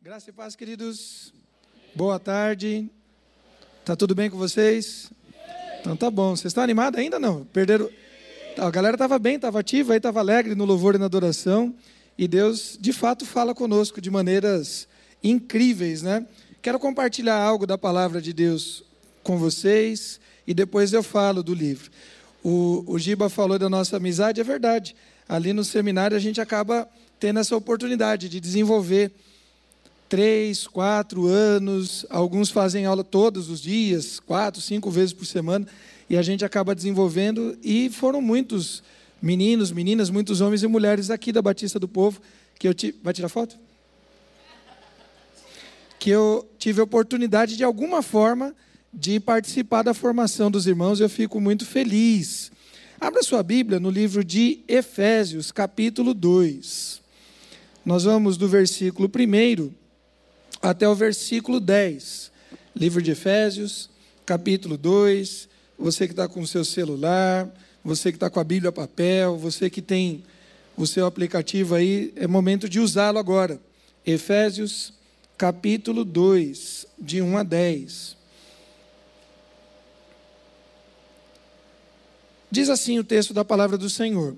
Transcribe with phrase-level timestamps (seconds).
[0.00, 1.34] Graça e paz, queridos.
[1.92, 2.88] Boa tarde.
[3.84, 5.10] Tá tudo bem com vocês?
[5.80, 6.36] Então tá bom.
[6.36, 7.44] Vocês estão animados ainda não?
[7.46, 7.90] Perderam.
[8.56, 11.74] A galera estava bem, estava ativa, estava alegre no louvor e na adoração.
[12.16, 14.86] E Deus, de fato, fala conosco de maneiras
[15.20, 16.24] incríveis, né?
[16.62, 18.84] Quero compartilhar algo da palavra de Deus
[19.24, 21.90] com vocês e depois eu falo do livro.
[22.40, 24.94] O, o Giba falou da nossa amizade, é verdade.
[25.28, 26.88] Ali no seminário a gente acaba
[27.22, 29.12] tendo essa oportunidade de desenvolver
[30.08, 32.04] três, quatro anos.
[32.10, 35.64] Alguns fazem aula todos os dias, quatro, cinco vezes por semana,
[36.10, 37.56] e a gente acaba desenvolvendo.
[37.62, 38.82] E foram muitos
[39.22, 42.20] meninos, meninas, muitos homens e mulheres aqui da Batista do Povo
[42.58, 42.98] que eu tive.
[43.04, 43.56] Vai tirar foto?
[46.00, 48.52] Que eu tive a oportunidade de alguma forma
[48.92, 50.98] de participar da formação dos irmãos.
[50.98, 52.50] Eu fico muito feliz.
[53.00, 57.01] Abra sua Bíblia no livro de Efésios, capítulo 2.
[57.84, 59.72] Nós vamos do versículo 1
[60.62, 62.30] até o versículo 10.
[62.76, 63.90] Livro de Efésios,
[64.24, 65.48] capítulo 2.
[65.76, 67.52] Você que está com o seu celular,
[67.84, 70.22] você que está com a Bíblia papel, você que tem
[70.76, 73.60] o seu aplicativo aí, é momento de usá-lo agora.
[74.06, 74.94] Efésios,
[75.36, 78.16] capítulo 2, de 1 a 10.
[82.48, 84.36] Diz assim o texto da palavra do Senhor: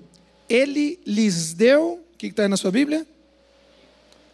[0.48, 3.06] Ele lhes deu, o que está aí na sua Bíblia?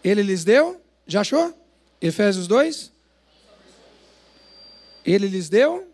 [0.03, 1.55] Ele lhes deu, já achou?
[2.01, 2.91] Efésios 2?
[5.05, 5.87] Ele lhes deu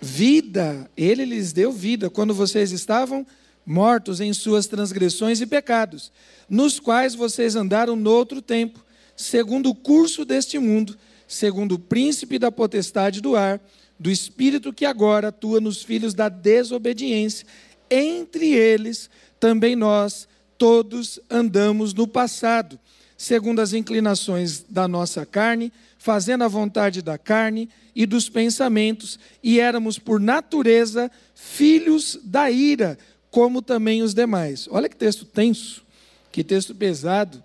[0.00, 3.26] vida, ele lhes deu vida quando vocês estavam
[3.66, 6.10] mortos em suas transgressões e pecados,
[6.48, 10.96] nos quais vocês andaram no outro tempo, segundo o curso deste mundo,
[11.28, 13.60] segundo o príncipe da potestade do ar,
[13.98, 17.46] do espírito que agora atua nos filhos da desobediência,
[17.90, 20.26] entre eles também nós
[20.60, 22.78] todos andamos no passado,
[23.16, 27.66] segundo as inclinações da nossa carne, fazendo a vontade da carne
[27.96, 32.98] e dos pensamentos, e éramos por natureza filhos da ira,
[33.30, 34.68] como também os demais.
[34.70, 35.82] Olha que texto tenso,
[36.30, 37.42] que texto pesado.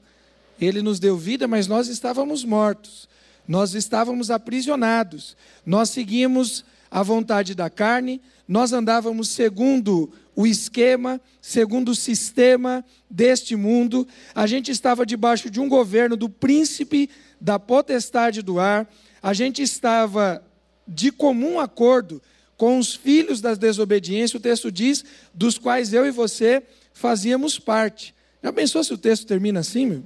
[0.59, 3.07] Ele nos deu vida, mas nós estávamos mortos,
[3.47, 11.89] nós estávamos aprisionados, nós seguimos a vontade da carne, nós andávamos segundo o esquema, segundo
[11.89, 14.07] o sistema deste mundo.
[14.33, 17.09] A gente estava debaixo de um governo do príncipe
[17.39, 18.91] da potestade do ar.
[19.23, 20.43] A gente estava
[20.87, 22.21] de comum acordo
[22.57, 24.37] com os filhos da desobediência.
[24.37, 26.61] O texto diz, dos quais eu e você
[26.93, 28.13] fazíamos parte.
[28.43, 30.03] Já pensou se o texto termina assim, meu?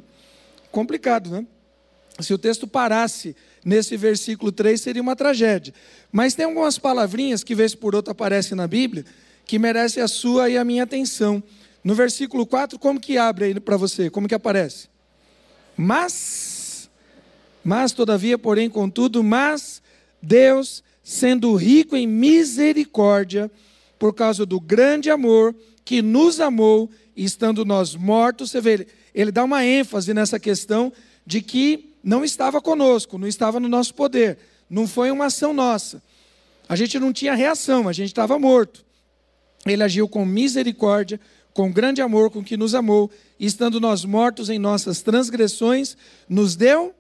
[0.72, 1.46] Complicado, né?
[2.20, 5.74] Se o texto parasse nesse versículo 3, seria uma tragédia.
[6.12, 9.06] Mas tem algumas palavrinhas que, vez por outra, aparecem na Bíblia
[9.50, 11.42] que merece a sua e a minha atenção.
[11.84, 14.08] No versículo 4, como que abre aí para você?
[14.08, 14.88] Como que aparece?
[15.76, 16.88] Mas,
[17.64, 19.82] mas todavia, porém, contudo, mas
[20.22, 23.50] Deus, sendo rico em misericórdia,
[23.98, 26.88] por causa do grande amor que nos amou,
[27.18, 28.86] estando nós mortos, você vê,
[29.16, 30.94] ele, dá uma ênfase nessa questão
[31.26, 34.38] de que não estava conosco, não estava no nosso poder,
[34.70, 36.04] não foi uma ação nossa.
[36.68, 38.88] A gente não tinha reação, a gente estava morto.
[39.66, 41.20] Ele agiu com misericórdia,
[41.54, 45.98] com grande amor com que nos amou, e estando nós mortos em nossas transgressões,
[46.28, 46.94] nos deu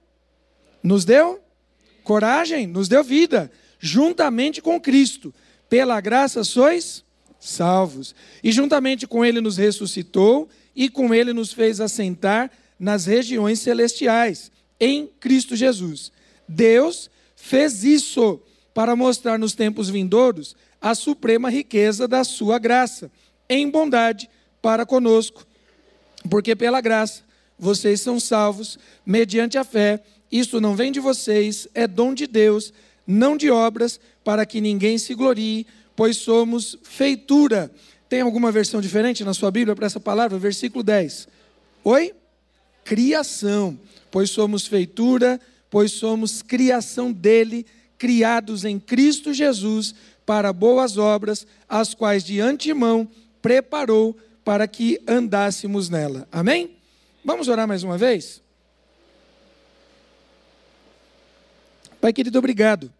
[0.81, 1.39] nos deu
[2.03, 5.33] coragem, nos deu vida, juntamente com Cristo.
[5.69, 7.03] Pela graça sois
[7.39, 8.15] salvos.
[8.43, 14.51] E juntamente com ele nos ressuscitou e com ele nos fez assentar nas regiões celestiais
[14.79, 16.11] em Cristo Jesus.
[16.47, 18.41] Deus fez isso
[18.73, 23.11] para mostrar nos tempos vindouros a suprema riqueza da sua graça,
[23.49, 24.29] em bondade
[24.61, 25.45] para conosco.
[26.29, 27.23] Porque pela graça
[27.57, 30.01] vocês são salvos mediante a fé.
[30.31, 32.71] Isto não vem de vocês, é dom de Deus,
[33.05, 37.71] não de obras, para que ninguém se glorie, pois somos feitura.
[38.07, 40.37] Tem alguma versão diferente na sua Bíblia para essa palavra?
[40.37, 41.27] Versículo 10.
[41.83, 42.13] Oi?
[42.83, 43.77] Criação.
[44.11, 45.39] Pois somos feitura,
[45.69, 47.65] pois somos criação dele,
[47.97, 49.93] criados em Cristo Jesus
[50.29, 53.09] para boas obras, as quais de antemão
[53.41, 54.15] preparou
[54.45, 56.27] para que andássemos nela.
[56.31, 56.77] Amém?
[57.25, 58.39] Vamos orar mais uma vez?
[61.99, 62.93] Pai querido, obrigado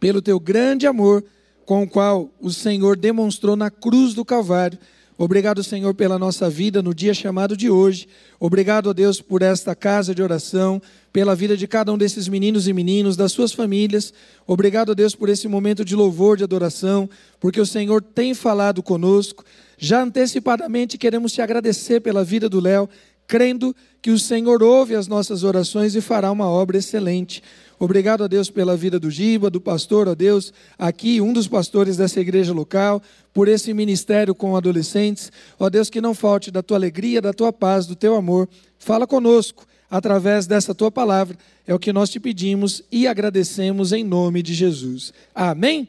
[0.00, 1.22] pelo teu grande amor
[1.64, 4.76] com o qual o Senhor demonstrou na cruz do Calvário
[5.18, 8.06] Obrigado, Senhor, pela nossa vida no dia chamado de hoje.
[8.38, 10.80] Obrigado, a Deus, por esta casa de oração,
[11.16, 14.12] pela vida de cada um desses meninos e meninos, das suas famílias.
[14.46, 17.08] Obrigado, a Deus, por esse momento de louvor, de adoração,
[17.40, 19.42] porque o Senhor tem falado conosco.
[19.78, 22.86] Já antecipadamente queremos te agradecer pela vida do Léo,
[23.26, 27.42] crendo que o Senhor ouve as nossas orações e fará uma obra excelente.
[27.78, 31.96] Obrigado a Deus pela vida do Giba, do pastor, a Deus aqui, um dos pastores
[31.96, 33.00] dessa igreja local,
[33.32, 35.32] por esse ministério com adolescentes.
[35.58, 38.46] Ó Deus, que não falte da tua alegria, da tua paz, do teu amor.
[38.78, 41.36] Fala conosco através dessa tua palavra.
[41.66, 45.12] É o que nós te pedimos e agradecemos em nome de Jesus.
[45.34, 45.88] Amém?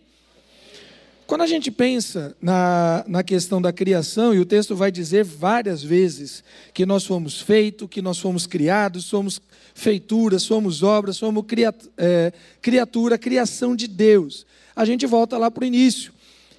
[1.27, 5.83] Quando a gente pensa na, na questão da criação, e o texto vai dizer várias
[5.83, 6.41] vezes
[6.73, 9.41] que nós fomos feitos, que nós fomos criados, somos
[9.75, 11.43] feitura, somos obras, somos
[11.97, 14.45] é, criatura, criação de Deus.
[14.73, 16.13] A gente volta lá para o início.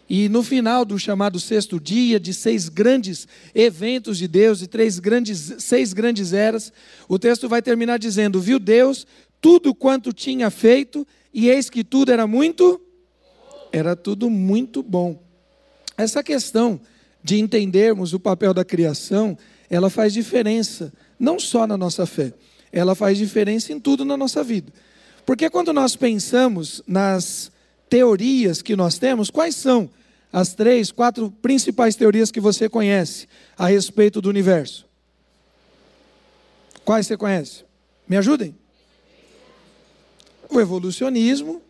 [0.08, 4.98] E no final do chamado sexto dia, de seis grandes eventos de Deus, e três
[4.98, 6.72] grandes, seis grandes eras,
[7.06, 9.06] o texto vai terminar dizendo: Viu Deus
[9.40, 12.80] tudo quanto tinha feito, e eis que tudo era muito
[13.70, 15.22] era tudo muito bom.
[15.96, 16.80] Essa questão
[17.22, 19.36] de entendermos o papel da criação,
[19.68, 22.32] ela faz diferença, não só na nossa fé,
[22.72, 24.72] ela faz diferença em tudo na nossa vida.
[25.26, 27.52] Porque quando nós pensamos nas
[27.90, 29.90] teorias que nós temos, quais são
[30.32, 33.26] as três, quatro principais teorias que você conhece
[33.56, 34.86] a respeito do universo?
[36.84, 37.64] Quais você conhece?
[38.08, 38.54] Me ajudem?
[40.50, 41.62] O evolucionismo,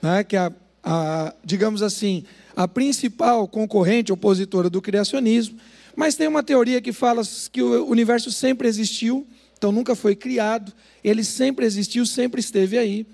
[0.00, 0.52] né, que é a
[0.82, 2.24] a, digamos assim,
[2.56, 5.58] a principal concorrente opositora do criacionismo,
[5.94, 9.26] mas tem uma teoria que fala que o universo sempre existiu,
[9.56, 10.72] então nunca foi criado,
[11.04, 13.06] ele sempre existiu, sempre esteve aí.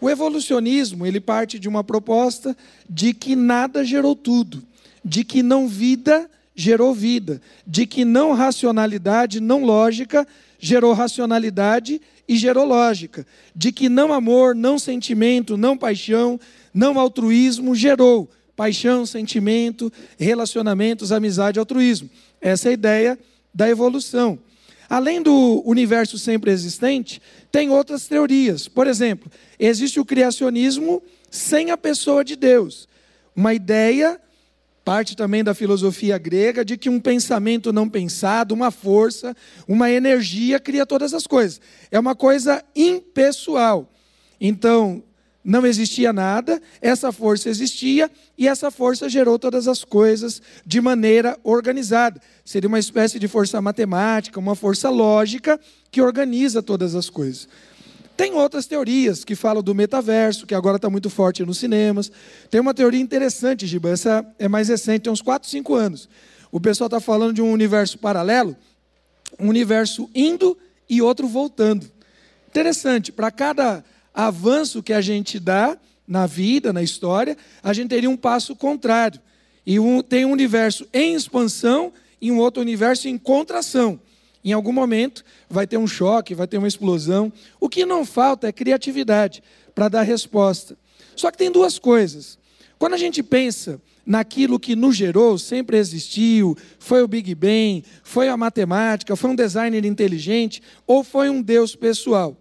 [0.00, 2.56] O evolucionismo, ele parte de uma proposta
[2.88, 4.62] de que nada gerou tudo,
[5.04, 6.28] de que não vida
[6.58, 10.26] gerou vida, de que não racionalidade, não lógica
[10.58, 13.24] gerou racionalidade e gerou lógica,
[13.54, 16.38] de que não amor, não sentimento, não paixão,
[16.74, 22.10] não altruísmo gerou paixão, sentimento, relacionamentos, amizade, altruísmo.
[22.40, 23.18] Essa é a ideia
[23.54, 24.36] da evolução.
[24.88, 27.20] Além do universo sempre existente,
[27.52, 28.68] tem outras teorias.
[28.68, 32.88] Por exemplo, existe o criacionismo sem a pessoa de Deus.
[33.36, 34.18] Uma ideia,
[34.84, 39.36] parte também da filosofia grega, de que um pensamento não pensado, uma força,
[39.66, 41.60] uma energia cria todas as coisas.
[41.90, 43.92] É uma coisa impessoal.
[44.40, 45.02] Então,
[45.48, 51.38] não existia nada, essa força existia e essa força gerou todas as coisas de maneira
[51.42, 52.20] organizada.
[52.44, 55.58] Seria uma espécie de força matemática, uma força lógica
[55.90, 57.48] que organiza todas as coisas.
[58.14, 62.12] Tem outras teorias que falam do metaverso, que agora está muito forte nos cinemas.
[62.50, 66.10] Tem uma teoria interessante, Giba, essa é mais recente, tem uns 4, 5 anos.
[66.52, 68.54] O pessoal está falando de um universo paralelo,
[69.40, 70.58] um universo indo
[70.90, 71.90] e outro voltando.
[72.48, 73.82] Interessante, para cada
[74.18, 79.20] avanço que a gente dá na vida, na história, a gente teria um passo contrário.
[79.64, 84.00] E um, tem um universo em expansão e um outro universo em contração.
[84.44, 87.32] Em algum momento vai ter um choque, vai ter uma explosão.
[87.60, 89.40] O que não falta é criatividade
[89.72, 90.76] para dar resposta.
[91.14, 92.40] Só que tem duas coisas.
[92.76, 98.28] Quando a gente pensa naquilo que nos gerou, sempre existiu, foi o Big Bang, foi
[98.28, 102.36] a matemática, foi um designer inteligente ou foi um Deus pessoal.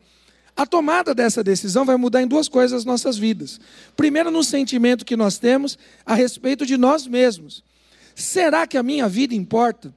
[0.58, 3.60] A tomada dessa decisão vai mudar em duas coisas as nossas vidas.
[3.96, 7.64] Primeiro, no sentimento que nós temos a respeito de nós mesmos.
[8.16, 9.94] Será que a minha vida importa?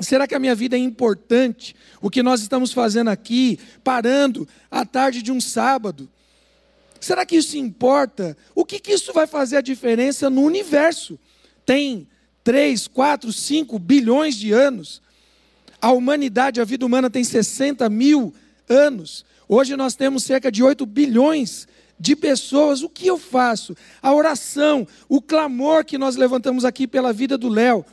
[0.00, 1.76] Será que a minha vida é importante?
[2.00, 6.08] O que nós estamos fazendo aqui, parando à tarde de um sábado?
[6.98, 8.34] Será que isso importa?
[8.54, 11.20] O que, que isso vai fazer a diferença no universo?
[11.66, 12.08] Tem
[12.42, 15.02] 3, 4, 5 bilhões de anos.
[15.78, 18.32] A humanidade, a vida humana tem 60 mil
[18.66, 19.26] anos.
[19.48, 22.82] Hoje nós temos cerca de 8 bilhões de pessoas.
[22.82, 23.76] O que eu faço?
[24.02, 27.84] A oração, o clamor que nós levantamos aqui pela vida do Léo.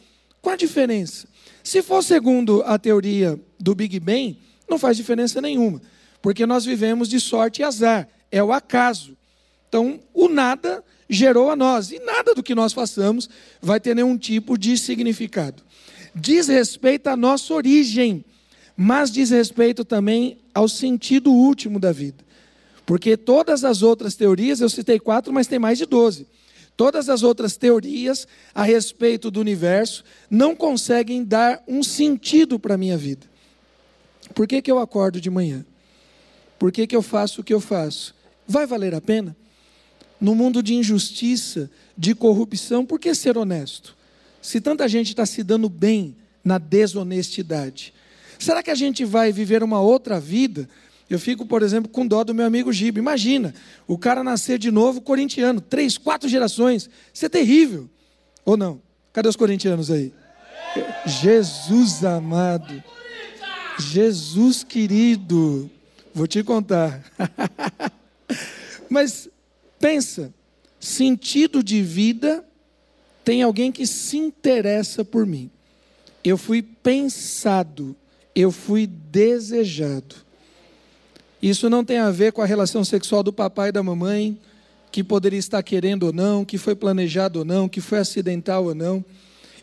[0.42, 1.28] Qual a diferença?
[1.64, 5.82] Se for segundo a teoria do Big Bang, não faz diferença nenhuma,
[6.22, 9.16] porque nós vivemos de sorte e azar, é o acaso.
[9.68, 13.30] Então, o nada gerou a nós, e nada do que nós façamos
[13.62, 15.62] vai ter nenhum tipo de significado.
[16.16, 18.26] Diz respeito à nossa origem,
[18.84, 22.24] mas diz respeito também ao sentido último da vida.
[22.84, 26.26] Porque todas as outras teorias, eu citei quatro, mas tem mais de doze.
[26.76, 32.78] Todas as outras teorias a respeito do universo não conseguem dar um sentido para a
[32.78, 33.28] minha vida.
[34.34, 35.64] Por que, que eu acordo de manhã?
[36.58, 38.16] Por que, que eu faço o que eu faço?
[38.48, 39.38] Vai valer a pena?
[40.20, 43.96] No mundo de injustiça, de corrupção, por que ser honesto?
[44.42, 47.94] Se tanta gente está se dando bem na desonestidade,
[48.42, 50.68] Será que a gente vai viver uma outra vida?
[51.08, 52.98] Eu fico, por exemplo, com dó do meu amigo Giba.
[52.98, 53.54] Imagina,
[53.86, 56.90] o cara nascer de novo corintiano, três, quatro gerações.
[57.14, 57.88] Isso é terrível.
[58.44, 58.82] Ou não?
[59.14, 60.12] Cadê os corintianos aí?
[61.06, 62.84] Jesus amado.
[63.78, 65.70] Jesus querido,
[66.12, 67.04] vou te contar.
[68.90, 69.30] Mas
[69.80, 70.34] pensa,
[70.80, 72.44] sentido de vida
[73.24, 75.52] tem alguém que se interessa por mim.
[76.24, 77.96] Eu fui pensado,
[78.36, 80.16] eu fui desejado.
[81.42, 84.38] Isso não tem a ver com a relação sexual do papai e da mamãe,
[84.92, 88.76] que poderia estar querendo ou não, que foi planejado ou não, que foi acidental ou
[88.76, 89.04] não.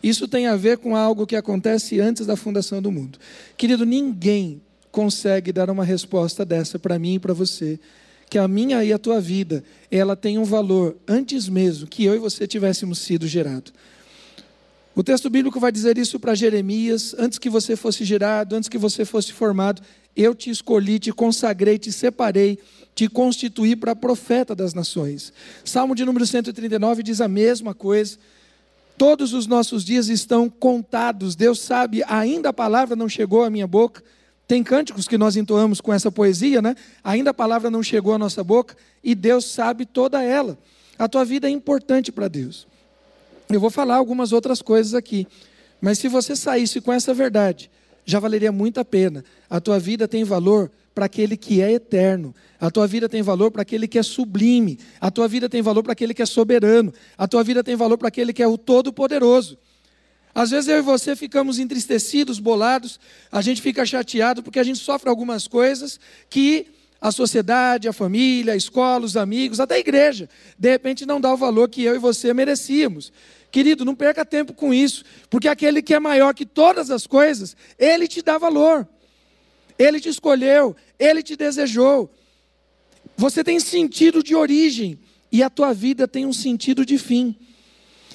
[0.01, 3.19] Isso tem a ver com algo que acontece antes da fundação do mundo.
[3.55, 4.61] Querido, ninguém
[4.91, 7.79] consegue dar uma resposta dessa para mim e para você,
[8.29, 12.15] que a minha e a tua vida, ela tem um valor antes mesmo que eu
[12.15, 13.71] e você tivéssemos sido gerado.
[14.99, 18.77] O texto bíblico vai dizer isso para Jeremias: antes que você fosse gerado, antes que
[18.77, 19.81] você fosse formado,
[20.13, 22.59] eu te escolhi, te consagrei, te separei,
[22.93, 25.31] te constituí para profeta das nações.
[25.63, 28.17] Salmo de número 139 diz a mesma coisa.
[28.97, 31.33] Todos os nossos dias estão contados.
[31.33, 34.03] Deus sabe, ainda a palavra não chegou à minha boca.
[34.45, 36.75] Tem cânticos que nós entoamos com essa poesia, né?
[37.01, 40.57] Ainda a palavra não chegou à nossa boca e Deus sabe toda ela.
[40.97, 42.67] A tua vida é importante para Deus.
[43.51, 45.27] Eu vou falar algumas outras coisas aqui,
[45.81, 47.71] mas se você saísse com essa verdade,
[48.05, 49.25] já valeria muito a pena.
[49.49, 52.35] A tua vida tem valor para aquele que é eterno.
[52.61, 54.77] A tua vida tem valor para aquele que é sublime.
[55.01, 56.93] A tua vida tem valor para aquele que é soberano.
[57.17, 59.57] A tua vida tem valor para aquele que é o todo-poderoso.
[60.35, 62.99] Às vezes eu e você ficamos entristecidos, bolados,
[63.31, 66.67] a gente fica chateado porque a gente sofre algumas coisas que
[67.01, 71.33] a sociedade, a família, a escola, os amigos, até a igreja, de repente não dá
[71.33, 73.11] o valor que eu e você merecíamos.
[73.51, 77.55] Querido, não perca tempo com isso, porque aquele que é maior que todas as coisas,
[77.77, 78.87] ele te dá valor.
[79.77, 82.13] Ele te escolheu, ele te desejou.
[83.15, 84.99] Você tem sentido de origem
[85.31, 87.35] e a tua vida tem um sentido de fim.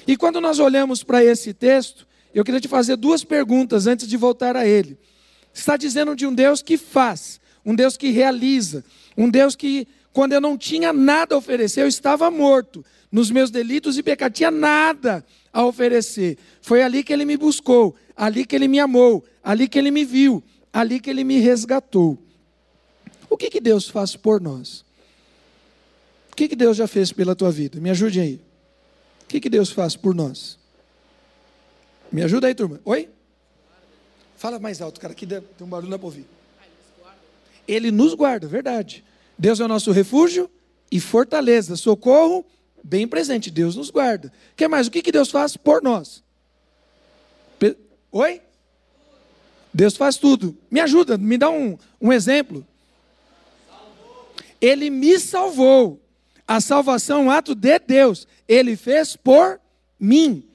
[0.07, 4.15] E quando nós olhamos para esse texto, eu queria te fazer duas perguntas antes de
[4.15, 4.97] voltar a ele.
[5.53, 8.83] Está dizendo de um Deus que faz, um Deus que realiza,
[9.17, 12.85] um Deus que, quando eu não tinha nada a oferecer, eu estava morto
[13.15, 16.37] nos meus delitos e pecados, tinha nada a oferecer.
[16.61, 20.03] Foi ali que ele me buscou, ali que ele me amou, ali que ele me
[20.03, 20.43] viu,
[20.73, 22.17] ali que ele me resgatou.
[23.29, 24.83] O que, que Deus faz por nós?
[26.29, 27.79] O que, que Deus já fez pela tua vida?
[27.79, 28.41] Me ajude aí.
[29.23, 30.59] O que, que Deus faz por nós?
[32.11, 32.81] Me ajuda aí, turma.
[32.83, 33.07] Oi?
[34.35, 36.25] Fala mais alto, cara, aqui tem um barulho na ouvir.
[37.65, 39.05] Ele nos guarda, verdade.
[39.39, 40.51] Deus é o nosso refúgio
[40.91, 42.45] e fortaleza, socorro
[42.85, 43.49] bem presente.
[43.49, 44.31] Deus nos guarda.
[44.53, 44.87] O que mais?
[44.87, 46.23] O que, que Deus faz por nós?
[48.11, 48.41] Oi?
[49.73, 50.57] Deus faz tudo.
[50.71, 52.65] Me ajuda, me dá um, um exemplo.
[54.61, 55.99] Ele me salvou.
[56.47, 58.25] A salvação é um ato de Deus.
[58.47, 59.59] Ele fez por
[59.99, 60.47] mim.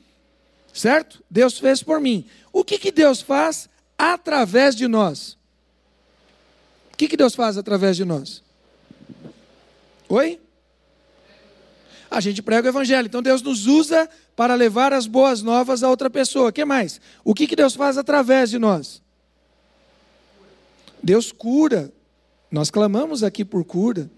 [0.72, 1.22] Certo?
[1.28, 2.24] Deus fez por mim.
[2.50, 3.68] O que, que Deus faz
[3.98, 5.36] através de nós?
[6.94, 8.42] O que, que Deus faz através de nós?
[10.08, 10.40] Oi?
[12.10, 13.06] A gente prega o evangelho.
[13.06, 16.50] Então Deus nos usa para levar as boas novas a outra pessoa.
[16.50, 17.00] Que mais?
[17.24, 19.00] O que, que Deus faz através de nós?
[21.02, 21.92] Deus cura.
[22.50, 24.10] Nós clamamos aqui por cura.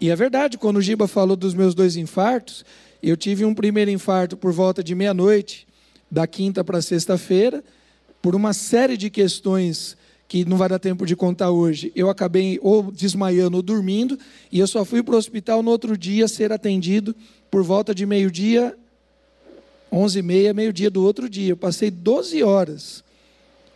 [0.00, 2.64] E é verdade, quando o Giba falou dos meus dois infartos,
[3.02, 5.66] eu tive um primeiro infarto por volta de meia-noite,
[6.10, 7.62] da quinta para sexta-feira,
[8.22, 9.96] por uma série de questões
[10.34, 11.92] que não vai dar tempo de contar hoje.
[11.94, 14.18] Eu acabei ou desmaiando ou dormindo,
[14.50, 17.14] e eu só fui para o hospital no outro dia ser atendido
[17.48, 18.76] por volta de meio-dia,
[19.92, 21.52] onze e meia, meio-dia do outro dia.
[21.52, 23.04] Eu passei 12 horas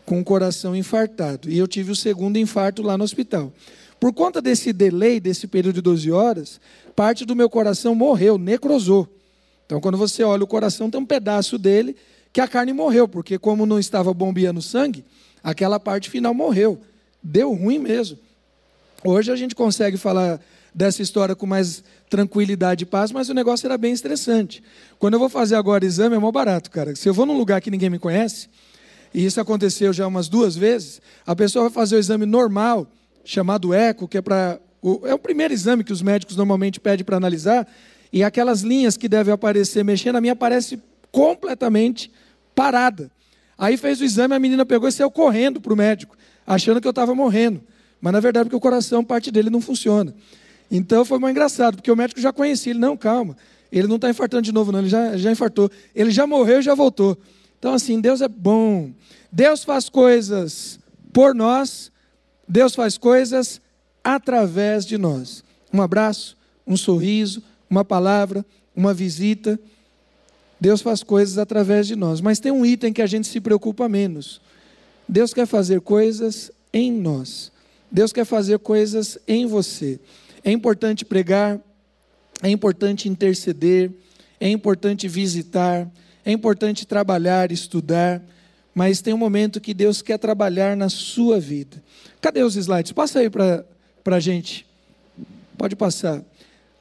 [0.04, 1.48] com o coração infartado.
[1.48, 3.52] E eu tive o segundo infarto lá no hospital.
[4.00, 6.60] Por conta desse delay, desse período de 12 horas,
[6.96, 9.08] parte do meu coração morreu, necrosou.
[9.64, 11.94] Então, quando você olha o coração, tem um pedaço dele
[12.32, 15.04] que a carne morreu, porque como não estava bombeando sangue,
[15.48, 16.78] aquela parte final morreu.
[17.22, 18.18] Deu ruim mesmo.
[19.02, 20.40] Hoje a gente consegue falar
[20.74, 24.62] dessa história com mais tranquilidade e paz, mas o negócio era bem estressante.
[24.98, 26.94] Quando eu vou fazer agora exame, é mó barato, cara.
[26.94, 28.48] Se eu vou num lugar que ninguém me conhece,
[29.14, 32.86] e isso aconteceu já umas duas vezes, a pessoa vai fazer o exame normal,
[33.24, 34.60] chamado eco, que é para.
[35.04, 37.66] É o primeiro exame que os médicos normalmente pedem para analisar,
[38.12, 40.78] e aquelas linhas que devem aparecer mexendo, a minha aparece
[41.10, 42.12] completamente
[42.54, 43.10] parada.
[43.58, 46.86] Aí fez o exame, a menina pegou e saiu correndo para o médico, achando que
[46.86, 47.60] eu estava morrendo.
[48.00, 50.14] Mas na verdade, porque o coração, parte dele não funciona.
[50.70, 53.36] Então foi mais engraçado, porque o médico já conhecia ele, não, calma,
[53.72, 55.70] ele não está infartando de novo, não, ele já, já infartou.
[55.94, 57.18] Ele já morreu e já voltou.
[57.58, 58.92] Então, assim, Deus é bom.
[59.30, 60.78] Deus faz coisas
[61.12, 61.90] por nós,
[62.46, 63.60] Deus faz coisas
[64.02, 65.44] através de nós.
[65.72, 66.36] Um abraço,
[66.66, 69.60] um sorriso, uma palavra, uma visita.
[70.60, 72.20] Deus faz coisas através de nós.
[72.20, 74.40] Mas tem um item que a gente se preocupa menos.
[75.08, 77.52] Deus quer fazer coisas em nós.
[77.90, 79.98] Deus quer fazer coisas em você.
[80.44, 81.58] É importante pregar,
[82.42, 83.90] é importante interceder,
[84.38, 85.90] é importante visitar,
[86.24, 88.22] é importante trabalhar, estudar,
[88.74, 91.82] mas tem um momento que Deus quer trabalhar na sua vida.
[92.20, 92.92] Cadê os slides?
[92.92, 93.64] Passa aí para
[94.04, 94.66] a gente.
[95.56, 96.22] Pode passar.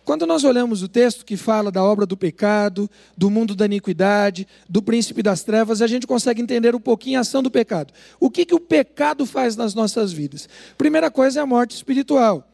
[0.07, 4.47] Quando nós olhamos o texto que fala da obra do pecado, do mundo da iniquidade,
[4.69, 7.93] do príncipe das trevas, a gente consegue entender um pouquinho a ação do pecado.
[8.17, 10.47] O que, que o pecado faz nas nossas vidas?
[10.77, 12.49] Primeira coisa é a morte espiritual.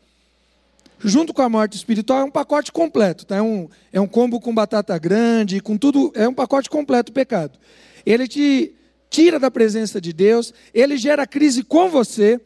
[0.98, 3.36] Junto com a morte espiritual é um pacote completo, tá?
[3.36, 7.14] é, um, é um combo com batata grande, com tudo, é um pacote completo o
[7.14, 7.60] pecado.
[8.04, 8.74] Ele te
[9.12, 12.42] tira da presença de Deus, ele gera crise com você.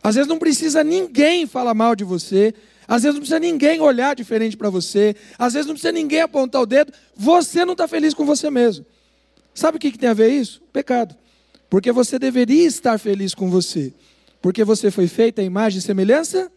[0.00, 2.54] Às vezes não precisa ninguém falar mal de você,
[2.86, 5.14] às vezes não precisa ninguém olhar diferente para você.
[5.38, 6.92] Às vezes não precisa ninguém apontar o dedo.
[7.16, 8.84] Você não está feliz com você mesmo.
[9.54, 10.62] Sabe o que, que tem a ver isso?
[10.72, 11.14] Pecado.
[11.70, 13.94] Porque você deveria estar feliz com você.
[14.40, 16.50] Porque você foi feita a imagem e semelhança?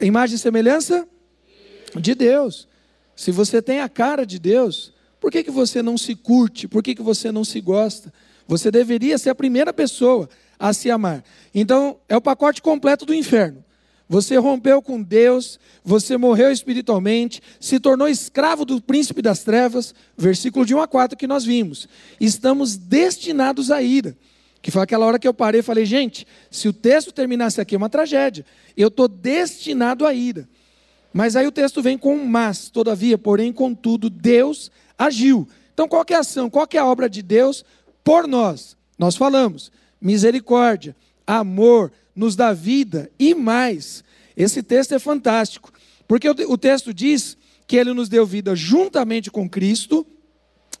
[0.00, 1.06] A imagem e semelhança?
[1.94, 2.66] De Deus.
[3.14, 6.66] Se você tem a cara de Deus, por que, que você não se curte?
[6.66, 8.12] Por que, que você não se gosta?
[8.48, 11.22] Você deveria ser a primeira pessoa a se amar.
[11.54, 13.62] Então, é o pacote completo do inferno.
[14.10, 20.66] Você rompeu com Deus, você morreu espiritualmente, se tornou escravo do príncipe das trevas, versículo
[20.66, 21.86] de 1 a 4 que nós vimos.
[22.20, 24.16] Estamos destinados à ira.
[24.60, 27.76] Que foi aquela hora que eu parei e falei, gente, se o texto terminasse aqui
[27.76, 28.44] é uma tragédia.
[28.76, 30.48] Eu estou destinado à ira.
[31.12, 35.46] Mas aí o texto vem com um mas, todavia, porém, contudo, Deus agiu.
[35.72, 37.64] Então qual é a ação, qual é a obra de Deus
[38.02, 38.76] por nós?
[38.98, 40.96] Nós falamos, misericórdia,
[41.38, 44.02] amor, nos dá vida e mais.
[44.36, 45.72] Esse texto é fantástico,
[46.08, 50.06] porque o texto diz que ele nos deu vida juntamente com Cristo,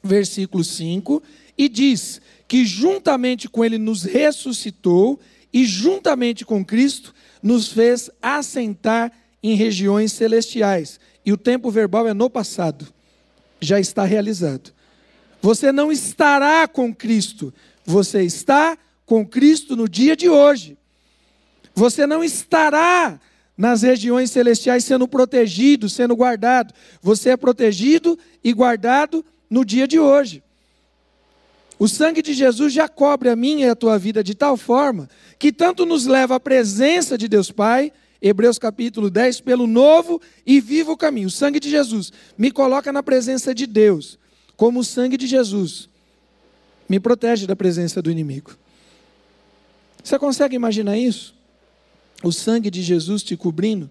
[0.02, 1.22] versículo 5,
[1.56, 5.20] e diz que juntamente com ele nos ressuscitou
[5.52, 10.98] e juntamente com Cristo nos fez assentar em regiões celestiais.
[11.24, 12.88] E o tempo verbal é no passado,
[13.60, 14.72] já está realizado.
[15.40, 18.76] Você não estará com Cristo, você está
[19.10, 20.78] com Cristo no dia de hoje.
[21.74, 23.18] Você não estará
[23.58, 26.72] nas regiões celestiais sendo protegido, sendo guardado.
[27.02, 30.44] Você é protegido e guardado no dia de hoje.
[31.76, 35.10] O sangue de Jesus já cobre a minha e a tua vida de tal forma
[35.40, 37.92] que tanto nos leva à presença de Deus Pai,
[38.22, 41.26] Hebreus capítulo 10, pelo novo e vivo caminho.
[41.26, 44.16] O sangue de Jesus me coloca na presença de Deus,
[44.56, 45.88] como o sangue de Jesus
[46.88, 48.56] me protege da presença do inimigo.
[50.02, 51.34] Você consegue imaginar isso?
[52.22, 53.90] o sangue de Jesus te cobrindo,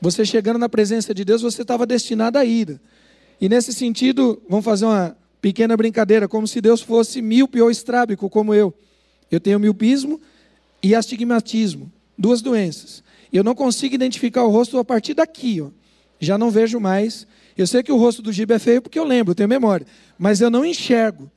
[0.00, 2.80] você chegando na presença de Deus, você estava destinado à ira.
[3.40, 8.28] E nesse sentido, vamos fazer uma pequena brincadeira, como se Deus fosse míope ou estrábico,
[8.28, 8.74] como eu.
[9.30, 10.20] Eu tenho miopismo
[10.82, 13.02] e astigmatismo, duas doenças.
[13.32, 15.68] Eu não consigo identificar o rosto a partir daqui, ó.
[16.20, 17.26] já não vejo mais.
[17.56, 19.86] Eu sei que o rosto do Gibe é feio porque eu lembro, eu tenho memória,
[20.18, 21.30] mas eu não enxergo.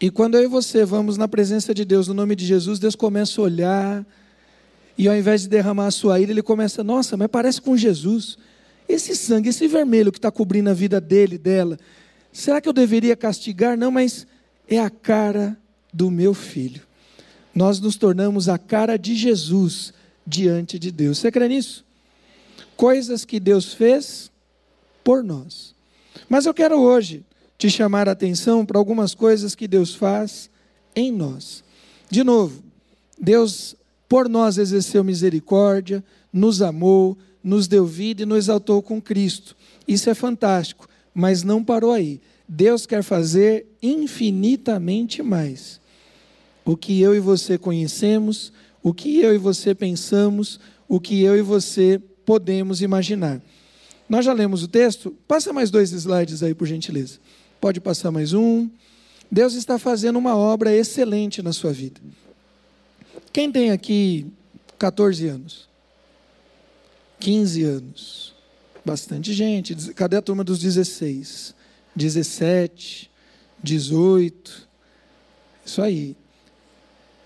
[0.00, 2.96] E quando eu e você vamos na presença de Deus, no nome de Jesus, Deus
[2.96, 4.06] começa a olhar,
[4.96, 8.38] e ao invés de derramar a sua ira, ele começa, nossa, mas parece com Jesus.
[8.88, 11.78] Esse sangue, esse vermelho que está cobrindo a vida dele, dela,
[12.32, 13.76] será que eu deveria castigar?
[13.76, 14.26] Não, mas
[14.66, 15.54] é a cara
[15.92, 16.82] do meu filho.
[17.54, 19.92] Nós nos tornamos a cara de Jesus
[20.26, 21.18] diante de Deus.
[21.18, 21.84] Você crê nisso?
[22.74, 24.30] Coisas que Deus fez
[25.04, 25.74] por nós.
[26.26, 27.22] Mas eu quero hoje
[27.60, 30.48] te chamar a atenção para algumas coisas que Deus faz
[30.96, 31.62] em nós.
[32.08, 32.62] De novo,
[33.20, 33.76] Deus
[34.08, 39.54] por nós exerceu misericórdia, nos amou, nos deu vida e nos exaltou com Cristo.
[39.86, 42.18] Isso é fantástico, mas não parou aí.
[42.48, 45.78] Deus quer fazer infinitamente mais.
[46.64, 51.36] O que eu e você conhecemos, o que eu e você pensamos, o que eu
[51.36, 53.38] e você podemos imaginar.
[54.08, 55.14] Nós já lemos o texto?
[55.28, 57.18] Passa mais dois slides aí, por gentileza.
[57.60, 58.70] Pode passar mais um.
[59.30, 62.00] Deus está fazendo uma obra excelente na sua vida.
[63.32, 64.26] Quem tem aqui
[64.78, 65.68] 14 anos?
[67.18, 68.34] 15 anos?
[68.82, 69.74] Bastante gente.
[69.92, 71.54] Cadê a turma dos 16?
[71.94, 73.10] 17,
[73.62, 74.68] 18.
[75.66, 76.16] Isso aí.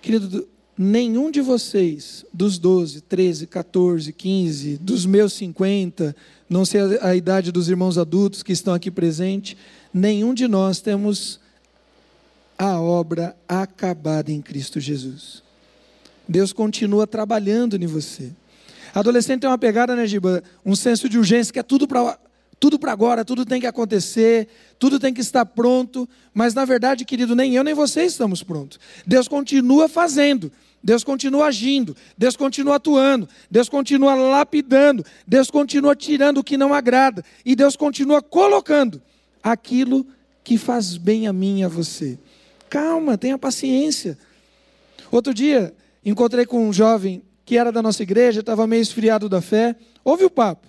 [0.03, 6.15] Querido, nenhum de vocês, dos 12, 13, 14, 15, dos meus 50,
[6.51, 9.57] não sei a, idade dos irmãos adultos que estão aqui presentes,
[9.95, 11.39] nenhum de nós temos
[12.59, 15.43] a obra acabada em Cristo Jesus.
[16.29, 18.33] Deus continua trabalhando em você.
[18.93, 20.43] Adolescente tem uma pegada, né, Giba?
[20.67, 22.19] Um senso de urgência que é tudo para
[22.61, 27.05] tudo para agora, tudo tem que acontecer, tudo tem que estar pronto, mas na verdade,
[27.05, 28.81] querido, nem eu nem você estamos prontos.
[29.07, 30.51] Deus continua fazendo.
[30.83, 36.75] Deus continua agindo, Deus continua atuando, Deus continua lapidando, Deus continua tirando o que não
[36.75, 39.01] agrada, e Deus continua colocando
[39.45, 40.07] aquilo
[40.43, 42.19] que faz bem a mim e a você.
[42.71, 44.19] Calma, tenha paciência.
[45.13, 49.43] Outro dia, encontrei com um jovem que era da nossa igreja, estava meio esfriado da
[49.43, 50.67] fé, ouve o papo.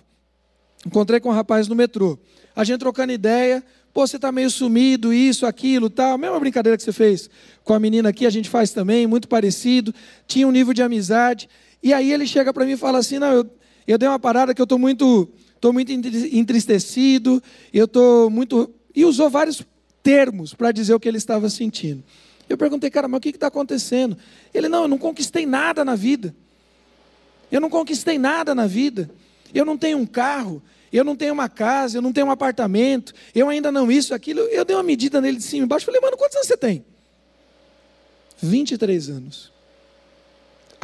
[0.86, 2.18] Encontrei com um rapaz no metrô.
[2.54, 6.18] A gente trocando ideia, pô, você está meio sumido, isso, aquilo, tal.
[6.18, 7.30] Mesma brincadeira que você fez
[7.64, 9.92] com a menina aqui, a gente faz também, muito parecido.
[10.28, 11.48] Tinha um nível de amizade.
[11.82, 13.50] E aí ele chega para mim e fala assim: não, eu,
[13.86, 15.28] eu dei uma parada que eu estou muito,
[15.60, 17.42] tô muito entristecido,
[17.72, 18.70] eu estou muito.
[18.94, 19.62] E usou vários
[20.02, 22.02] termos para dizer o que ele estava sentindo.
[22.48, 24.16] Eu perguntei, cara, mas o que está acontecendo?
[24.54, 26.34] Ele, não, eu não conquistei nada na vida.
[27.50, 29.10] Eu não conquistei nada na vida.
[29.52, 33.12] Eu não tenho um carro, eu não tenho uma casa, eu não tenho um apartamento,
[33.34, 34.40] eu ainda não isso, aquilo.
[34.40, 35.86] Eu dei uma medida nele de cima e embaixo.
[35.86, 36.84] Falei, mano, quantos anos você tem?
[38.40, 39.52] 23 anos.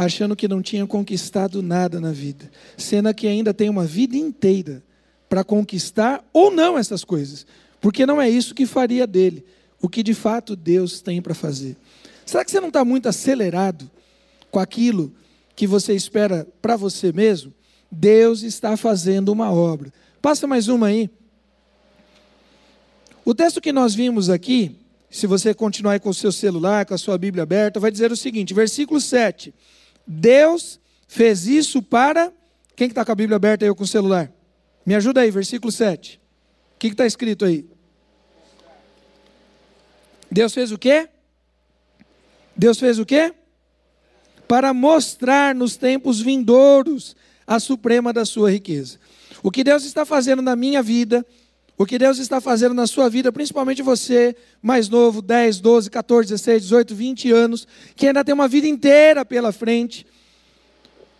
[0.04, 2.50] Achando que não tinha conquistado nada na vida.
[2.76, 4.82] Sendo que ainda tem uma vida inteira
[5.28, 7.46] para conquistar ou não essas coisas.
[7.80, 9.44] Porque não é isso que faria dele
[9.82, 11.76] o que de fato Deus tem para fazer.
[12.24, 13.90] Será que você não está muito acelerado
[14.48, 15.12] com aquilo
[15.56, 17.52] que você espera para você mesmo?
[17.90, 19.92] Deus está fazendo uma obra.
[20.22, 21.10] Passa mais uma aí.
[23.24, 24.76] O texto que nós vimos aqui,
[25.10, 28.16] se você continuar com o seu celular, com a sua Bíblia aberta, vai dizer o
[28.16, 29.52] seguinte, versículo 7.
[30.06, 32.32] Deus fez isso para.
[32.74, 34.32] Quem está com a Bíblia aberta aí ou com o celular?
[34.84, 36.20] Me ajuda aí, versículo 7.
[36.74, 37.66] O que está escrito aí?
[40.30, 41.08] Deus fez o quê?
[42.56, 43.34] Deus fez o quê?
[44.48, 47.14] Para mostrar nos tempos vindouros
[47.46, 48.98] a suprema da sua riqueza.
[49.42, 51.26] O que Deus está fazendo na minha vida,
[51.82, 56.28] o que Deus está fazendo na sua vida, principalmente você, mais novo, 10, 12, 14,
[56.28, 57.66] 16, 18, 20 anos,
[57.96, 60.06] que ainda tem uma vida inteira pela frente,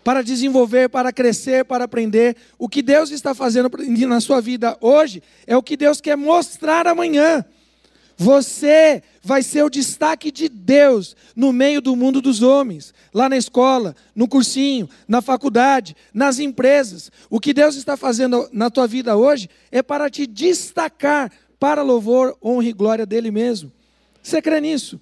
[0.04, 2.36] para desenvolver, para crescer, para aprender.
[2.60, 3.68] O que Deus está fazendo
[4.06, 7.44] na sua vida hoje é o que Deus quer mostrar amanhã.
[8.16, 13.36] Você vai ser o destaque de Deus no meio do mundo dos homens, lá na
[13.36, 17.10] escola, no cursinho, na faculdade, nas empresas.
[17.30, 22.36] O que Deus está fazendo na tua vida hoje é para te destacar para louvor,
[22.42, 23.70] honra e glória dele mesmo.
[24.20, 25.00] Você crê nisso?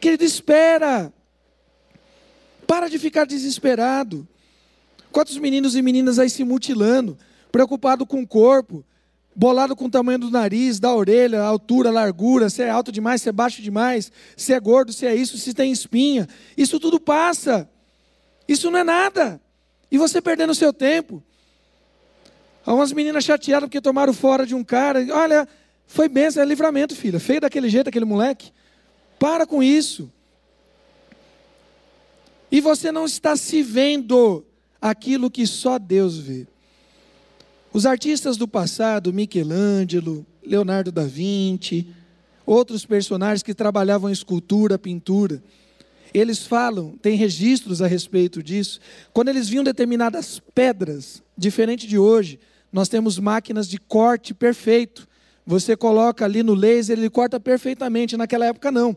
[0.00, 1.12] Querido, espera.
[2.66, 4.26] Para de ficar desesperado.
[5.10, 7.18] Quantos meninos e meninas aí se mutilando,
[7.50, 8.84] preocupado com o corpo,
[9.34, 13.28] bolado com o tamanho do nariz, da orelha, altura, largura, se é alto demais, se
[13.28, 16.28] é baixo demais, se é gordo, se é isso, se tem espinha.
[16.56, 17.68] Isso tudo passa.
[18.46, 19.40] Isso não é nada.
[19.90, 21.22] E você perdendo o seu tempo.
[22.64, 25.04] Há umas meninas chateadas porque tomaram fora de um cara.
[25.12, 25.48] Olha,
[25.86, 27.18] foi benção, é livramento, filha.
[27.18, 28.52] Feio daquele jeito, aquele moleque.
[29.18, 30.10] Para com isso.
[32.50, 34.44] E você não está se vendo
[34.80, 36.46] aquilo que só Deus vê.
[37.74, 41.86] Os artistas do passado, Michelangelo, Leonardo da Vinci,
[42.44, 45.42] outros personagens que trabalhavam escultura, pintura,
[46.12, 48.78] eles falam, tem registros a respeito disso.
[49.10, 52.38] Quando eles viam determinadas pedras, diferente de hoje,
[52.70, 55.08] nós temos máquinas de corte perfeito.
[55.46, 58.18] Você coloca ali no laser, ele corta perfeitamente.
[58.18, 58.94] Naquela época, não.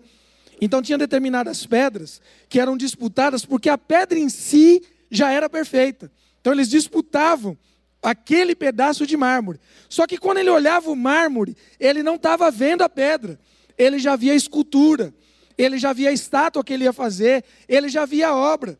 [0.59, 6.11] Então, tinha determinadas pedras que eram disputadas porque a pedra em si já era perfeita.
[6.41, 7.57] Então, eles disputavam
[8.05, 9.59] aquele pedaço de mármore.
[9.89, 13.39] Só que quando ele olhava o mármore, ele não estava vendo a pedra,
[13.75, 15.11] ele já via a escultura,
[15.57, 18.77] ele já via a estátua que ele ia fazer, ele já via a obra.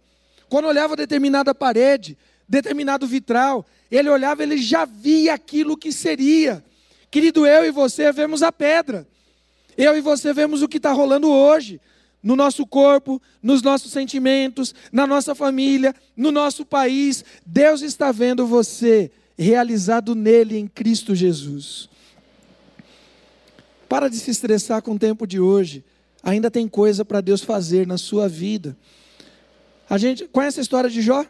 [0.48, 2.16] Quando olhava determinada parede,
[2.48, 6.64] determinado vitral, ele olhava, ele já via aquilo que seria.
[7.10, 9.08] Querido, eu e você vemos a pedra.
[9.76, 11.82] Eu e você vemos o que está rolando hoje
[12.26, 17.24] no nosso corpo, nos nossos sentimentos, na nossa família, no nosso país.
[17.46, 21.88] Deus está vendo você realizado nele em Cristo Jesus.
[23.88, 25.86] Para de se estressar com o tempo de hoje.
[26.24, 28.76] Ainda tem coisa para Deus fazer na sua vida.
[29.88, 31.24] A gente conhece a história de Jó?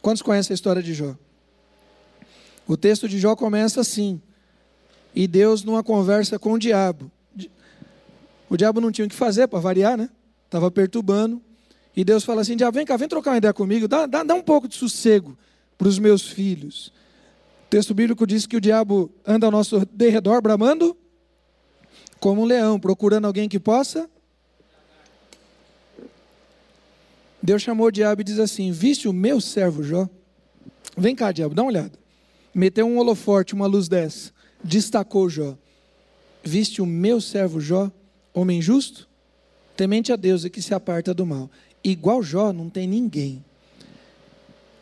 [0.00, 1.14] Quantos conhecem a história de Jó?
[2.66, 4.18] O texto de Jó começa assim:
[5.14, 7.12] E Deus, numa conversa com o diabo,
[8.50, 10.10] o diabo não tinha o que fazer para variar, né?
[10.44, 11.40] Estava perturbando.
[11.96, 14.34] E Deus fala assim: diabo, vem cá, vem trocar uma ideia comigo, dá, dá, dá
[14.34, 15.38] um pouco de sossego
[15.78, 16.88] para os meus filhos.
[17.66, 20.96] O texto bíblico diz que o diabo anda ao nosso derredor, bramando
[22.18, 24.10] como um leão, procurando alguém que possa.
[27.40, 30.08] Deus chamou o diabo e diz assim: Viste o meu servo Jó?
[30.96, 31.92] Vem cá, diabo, dá uma olhada.
[32.52, 34.32] Meteu um holoforte, uma luz dessa,
[34.62, 35.56] destacou Jó.
[36.42, 37.92] Viste o meu servo Jó?
[38.32, 39.08] Homem justo,
[39.76, 41.50] temente a Deus e que se aparta do mal.
[41.82, 43.44] igual Jó não tem ninguém.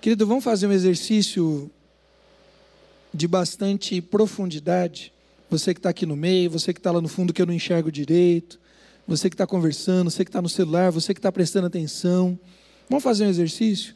[0.01, 1.71] Querido, vamos fazer um exercício
[3.13, 5.13] de bastante profundidade.
[5.51, 7.55] Você que está aqui no meio, você que está lá no fundo que eu não
[7.55, 8.61] enxergo direito,
[9.07, 12.39] você que está conversando, você que está no celular, você que está prestando atenção.
[12.89, 13.95] Vamos fazer um exercício?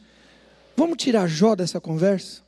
[0.75, 2.41] Vamos tirar Jó dessa conversa?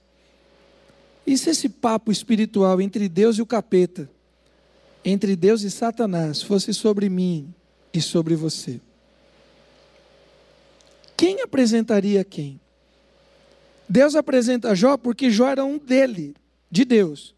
[1.26, 4.10] E se esse papo espiritual entre Deus e o capeta,
[5.06, 7.54] entre Deus e Satanás, fosse sobre mim
[7.94, 8.82] e sobre você?
[11.16, 12.60] Quem apresentaria quem?
[13.88, 16.36] Deus apresenta Jó porque Jó era um dele,
[16.72, 17.36] de Deus.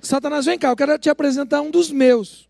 [0.00, 2.46] Satanás, vem cá, eu quero te apresentar um dos meus.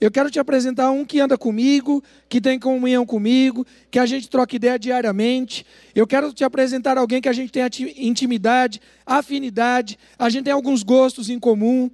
[0.00, 4.28] Eu quero te apresentar um que anda comigo, que tem comunhão comigo, que a gente
[4.28, 5.64] troca ideia diariamente.
[5.94, 7.62] Eu quero te apresentar alguém que a gente tem
[7.96, 11.90] intimidade, afinidade, a gente tem alguns gostos em comum.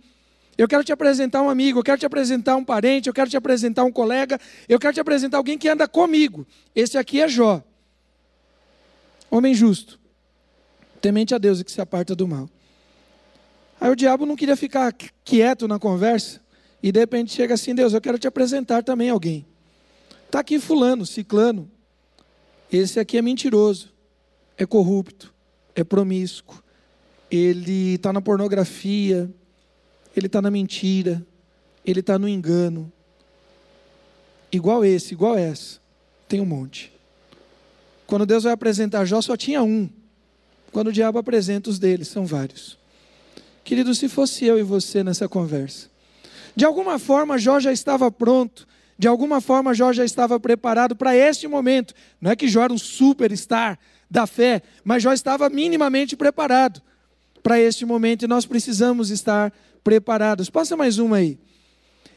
[0.61, 3.37] Eu quero te apresentar um amigo, eu quero te apresentar um parente, eu quero te
[3.39, 6.47] apresentar um colega, eu quero te apresentar alguém que anda comigo.
[6.77, 7.65] Esse aqui é Jó.
[9.31, 9.99] Homem justo,
[11.01, 12.47] temente a Deus e que se aparta do mal.
[13.81, 14.93] Aí o diabo não queria ficar
[15.25, 16.43] quieto na conversa,
[16.83, 19.47] e de repente chega assim: Deus, eu quero te apresentar também alguém.
[20.27, 21.71] Está aqui Fulano, Ciclano.
[22.71, 23.95] Esse aqui é mentiroso,
[24.59, 25.33] é corrupto,
[25.75, 26.63] é promíscuo,
[27.31, 29.35] ele está na pornografia,
[30.17, 31.25] ele está na mentira,
[31.85, 32.93] ele está no engano.
[34.53, 35.79] Igual esse, igual essa.
[36.29, 36.93] Tem um monte.
[38.07, 39.89] Quando Deus vai apresentar Jó, só tinha um.
[40.73, 42.79] Quando o diabo apresenta os deles, são vários.
[43.65, 45.89] Querido, se fosse eu e você nessa conversa,
[46.57, 48.67] de alguma forma Jó já estava pronto,
[48.99, 51.95] de alguma forma Jó já estava preparado para este momento.
[52.21, 53.79] Não é que Jó era um superstar
[54.11, 56.83] da fé, mas Jó estava minimamente preparado
[57.43, 60.51] para este momento e nós precisamos estar preparados.
[60.51, 61.39] Passa mais uma aí.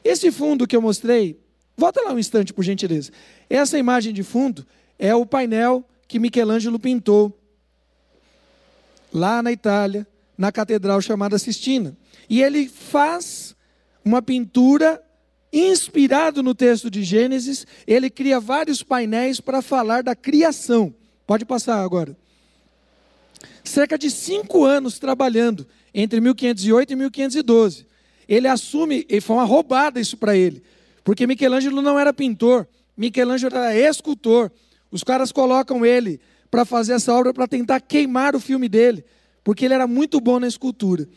[0.04, 1.40] Esse fundo que eu mostrei,
[1.78, 3.12] volta lá um instante, por gentileza.
[3.50, 4.66] Essa imagem de fundo
[5.00, 7.38] é o painel que Michelangelo pintou
[9.14, 10.06] lá na Itália,
[10.38, 11.96] na catedral chamada Sistina.
[12.30, 13.56] E ele faz
[14.04, 15.02] uma pintura
[15.52, 20.94] inspirado no texto de Gênesis, ele cria vários painéis para falar da criação.
[21.28, 22.18] Pode passar agora.
[23.64, 27.86] Cerca de cinco anos trabalhando, entre 1508 e 1512.
[28.28, 30.64] Ele assume, e foi uma roubada isso para ele,
[31.04, 34.52] porque Michelangelo não era pintor, Michelangelo era escultor.
[34.92, 39.04] Os caras colocam ele para fazer essa obra para tentar queimar o filme dele,
[39.44, 41.08] porque ele era muito bom na escultura.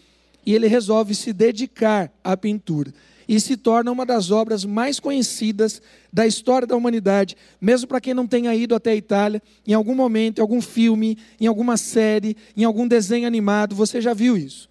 [0.44, 2.92] E ele resolve se dedicar à pintura.
[3.28, 8.14] E se torna uma das obras mais conhecidas da história da humanidade, mesmo para quem
[8.14, 12.36] não tenha ido até a Itália, em algum momento, em algum filme, em alguma série,
[12.56, 14.68] em algum desenho animado, você já viu isso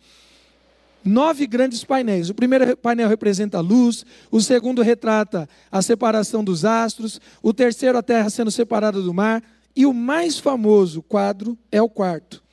[1.06, 2.32] nove grandes painéis.
[2.32, 7.98] O primeiro painel representa a luz, o segundo retrata a separação dos astros, o terceiro
[7.98, 9.44] a terra sendo separada do mar,
[9.76, 12.44] e o mais famoso quadro é o quarto.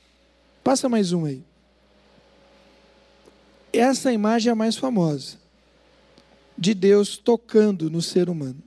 [0.63, 1.43] Passa mais um aí.
[3.73, 5.42] Essa imagem é a mais famosa
[6.63, 8.63] de Deus tocando no ser humano.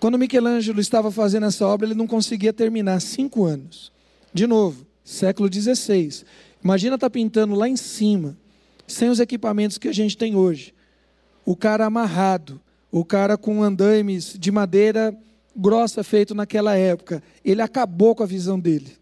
[0.00, 3.92] Quando Michelangelo estava fazendo essa obra, ele não conseguia terminar cinco anos.
[4.32, 6.24] De novo, século XVI.
[6.64, 8.38] Imagina estar tá pintando lá em cima,
[8.86, 10.72] sem os equipamentos que a gente tem hoje.
[11.44, 12.58] O cara amarrado,
[12.90, 15.14] o cara com andaimes de madeira
[15.54, 17.22] grossa feito naquela época.
[17.44, 18.96] Ele acabou com a visão dele.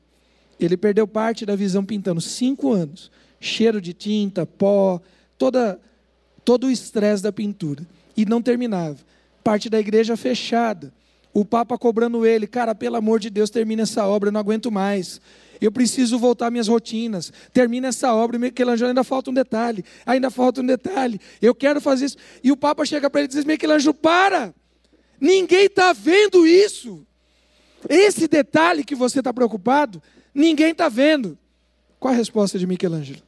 [0.59, 2.21] Ele perdeu parte da visão pintando.
[2.21, 3.13] Cinco anos.
[3.39, 5.01] Cheiro de tinta, pó,
[5.39, 5.79] toda,
[6.47, 7.85] todo o estresse da pintura.
[8.17, 8.97] E não terminava.
[9.43, 10.93] Parte da igreja fechada.
[11.35, 14.73] O Papa cobrando ele, cara, pelo amor de Deus, termina essa obra, eu não aguento
[14.73, 15.21] mais.
[15.61, 17.31] Eu preciso voltar minhas rotinas.
[17.53, 21.21] Termina essa obra, Michelangelo, ainda falta um detalhe, ainda falta um detalhe.
[21.43, 22.17] Eu quero fazer isso.
[22.43, 24.55] E o Papa chega para ele e diz: Michelangelo, para!
[25.21, 27.07] Ninguém está vendo isso.
[27.89, 30.03] Esse detalhe que você está preocupado,
[30.35, 31.37] ninguém está vendo.
[31.99, 33.23] Qual a resposta de Michelangelo?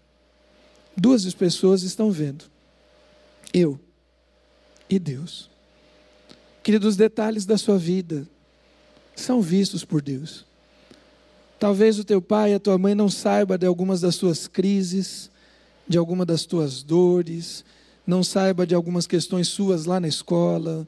[0.97, 2.45] Duas pessoas estão vendo.
[3.53, 3.79] Eu
[4.89, 5.51] e Deus.
[6.63, 8.27] Queridos, os detalhes da sua vida
[9.15, 10.45] são vistos por Deus.
[11.59, 15.31] Talvez o teu pai e a tua mãe não saiba de algumas das tuas crises,
[15.89, 17.65] de alguma das tuas dores,
[18.07, 20.87] não saiba de algumas questões suas lá na escola,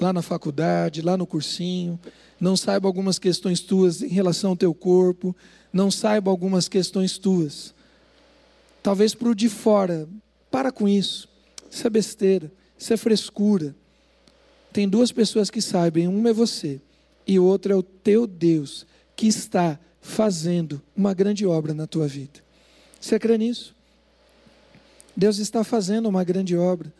[0.00, 1.98] lá na faculdade, lá no cursinho,
[2.40, 5.36] não saiba algumas questões tuas em relação ao teu corpo,
[5.72, 7.72] não saiba algumas questões tuas.
[8.82, 10.08] Talvez para o de fora,
[10.50, 11.29] para com isso.
[11.70, 13.74] Isso é besteira, isso é frescura.
[14.72, 16.80] Tem duas pessoas que sabem, uma é você
[17.26, 22.40] e outra é o teu Deus que está fazendo uma grande obra na tua vida.
[23.00, 23.74] Você crê nisso?
[25.16, 26.92] Deus está fazendo uma grande obra.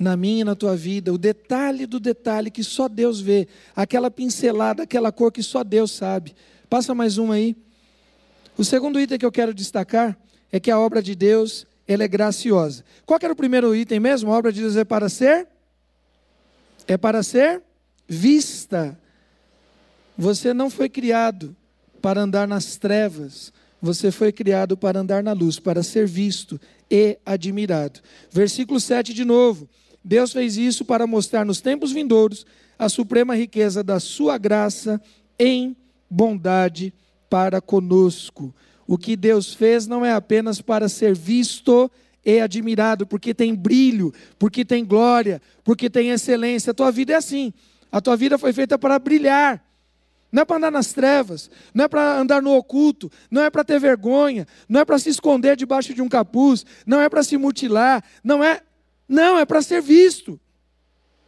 [0.00, 4.10] na minha e na tua vida, o detalhe do detalhe que só Deus vê, aquela
[4.10, 6.34] pincelada, aquela cor que só Deus sabe.
[6.70, 7.54] Passa mais uma aí.
[8.56, 10.18] O segundo item que eu quero destacar
[10.50, 12.84] é que a obra de Deus, ela é graciosa.
[13.04, 14.32] Qual era o primeiro item mesmo?
[14.32, 15.48] A obra de Deus é para ser
[16.86, 17.60] é para ser
[18.08, 18.96] vista.
[20.16, 21.54] Você não foi criado
[22.00, 27.18] para andar nas trevas, você foi criado para andar na luz, para ser visto e
[27.26, 27.98] admirado.
[28.30, 29.68] Versículo 7 de novo.
[30.02, 32.46] Deus fez isso para mostrar nos tempos vindouros
[32.78, 35.00] a suprema riqueza da sua graça
[35.38, 35.76] em
[36.08, 36.94] bondade
[37.28, 38.54] para conosco.
[38.90, 41.88] O que Deus fez não é apenas para ser visto
[42.26, 46.72] e admirado, porque tem brilho, porque tem glória, porque tem excelência.
[46.72, 47.54] A tua vida é assim.
[47.92, 49.64] A tua vida foi feita para brilhar.
[50.32, 53.62] Não é para andar nas trevas, não é para andar no oculto, não é para
[53.62, 57.36] ter vergonha, não é para se esconder debaixo de um capuz, não é para se
[57.36, 58.60] mutilar, não é
[59.08, 60.40] não, é para ser visto.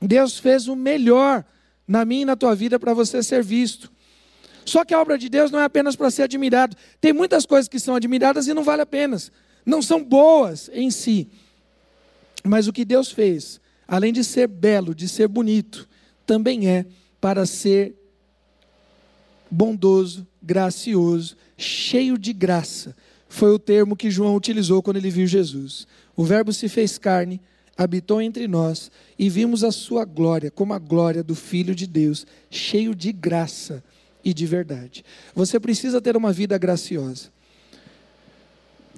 [0.00, 1.44] Deus fez o melhor
[1.86, 3.92] na minha e na tua vida para você ser visto.
[4.64, 6.76] Só que a obra de Deus não é apenas para ser admirado.
[7.00, 9.16] Tem muitas coisas que são admiradas e não vale a pena.
[9.64, 11.28] Não são boas em si.
[12.44, 15.88] Mas o que Deus fez, além de ser belo, de ser bonito,
[16.26, 16.86] também é
[17.20, 17.94] para ser
[19.50, 22.96] bondoso, gracioso, cheio de graça.
[23.28, 25.86] Foi o termo que João utilizou quando ele viu Jesus.
[26.16, 27.40] O Verbo se fez carne
[27.76, 32.26] habitou entre nós e vimos a sua glória, como a glória do Filho de Deus,
[32.50, 33.82] cheio de graça
[34.24, 35.04] e de verdade.
[35.34, 37.30] Você precisa ter uma vida graciosa.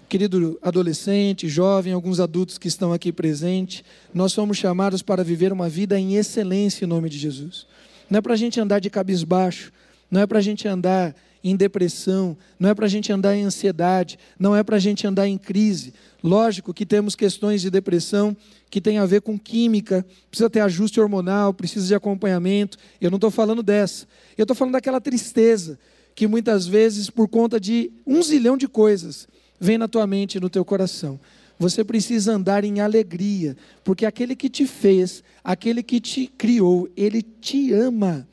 [0.08, 3.82] Querido adolescente, jovem, alguns adultos que estão aqui presentes,
[4.12, 7.66] nós somos chamados para viver uma vida em excelência em nome de Jesus.
[8.08, 9.72] Não é para a gente andar de cabisbaixo,
[10.10, 13.44] não é para a gente andar em depressão, não é para a gente andar em
[13.44, 15.92] ansiedade, não é para a gente andar em crise.
[16.22, 18.34] Lógico que temos questões de depressão
[18.74, 22.76] que tem a ver com química, precisa ter ajuste hormonal, precisa de acompanhamento.
[23.00, 24.04] Eu não estou falando dessa.
[24.37, 25.78] Eu estou falando daquela tristeza
[26.12, 29.28] que muitas vezes, por conta de um zilhão de coisas,
[29.60, 31.20] vem na tua mente e no teu coração.
[31.56, 37.22] Você precisa andar em alegria, porque aquele que te fez, aquele que te criou, ele
[37.22, 38.26] te ama,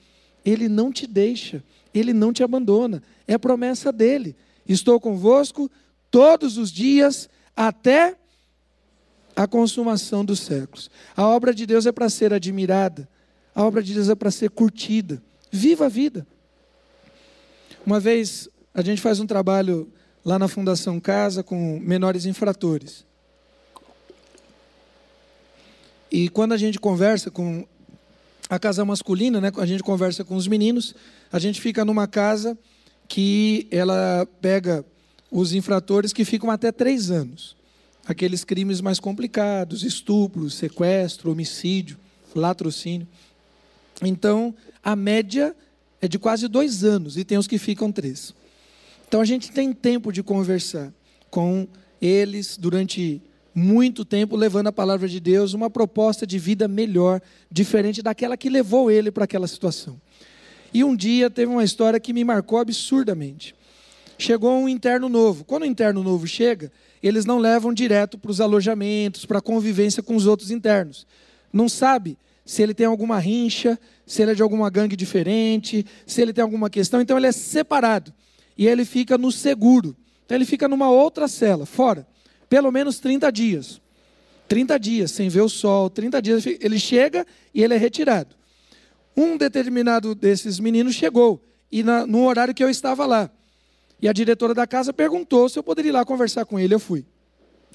[0.44, 3.04] ele não te deixa, ele não te abandona.
[3.28, 4.36] É promessa dele.
[4.68, 5.70] Estou convosco
[6.10, 8.16] todos os dias até
[9.36, 10.90] a consumação dos séculos.
[11.16, 13.08] A obra de Deus é para ser admirada,
[13.54, 15.22] a obra de Deus é para ser curtida.
[15.52, 16.26] Viva a vida.
[17.86, 19.92] Uma vez a gente faz um trabalho
[20.24, 23.06] lá na Fundação Casa com menores infratores.
[26.12, 27.66] E quando a gente conversa com
[28.50, 30.94] a casa masculina, né, a gente conversa com os meninos,
[31.32, 32.58] a gente fica numa casa
[33.08, 34.86] que ela pega
[35.32, 37.56] os infratores que ficam até três anos.
[38.08, 41.98] Aqueles crimes mais complicados, estupro, sequestro, homicídio,
[42.36, 43.08] latrocínio.
[44.02, 45.56] Então, a média
[46.02, 48.34] é de quase dois anos e tem os que ficam três.
[49.08, 50.92] Então, a gente tem tempo de conversar
[51.30, 51.68] com
[52.02, 53.22] eles durante
[53.54, 58.50] muito tempo, levando a palavra de Deus, uma proposta de vida melhor, diferente daquela que
[58.50, 60.00] levou ele para aquela situação.
[60.74, 63.54] E um dia teve uma história que me marcou absurdamente
[64.22, 65.44] chegou um interno novo.
[65.44, 66.72] Quando o interno novo chega,
[67.08, 71.08] eles não levam direto para os alojamentos, para a convivência com os outros internos.
[71.52, 76.22] Não sabe se ele tem alguma rincha, se ele é de alguma gangue diferente, se
[76.22, 77.02] ele tem alguma questão.
[77.02, 78.14] Então ele é separado.
[78.58, 79.96] E ele fica no seguro.
[80.26, 82.08] Então ele fica numa outra cela, fora.
[82.50, 83.82] Pelo menos 30 dias.
[84.48, 86.46] 30 dias, sem ver o sol, 30 dias.
[86.46, 88.36] Ele chega e ele é retirado.
[89.16, 91.42] Um determinado desses meninos chegou.
[91.72, 93.32] E na, no horário que eu estava lá.
[94.02, 96.74] E a diretora da casa perguntou se eu poderia ir lá conversar com ele.
[96.74, 97.06] Eu fui.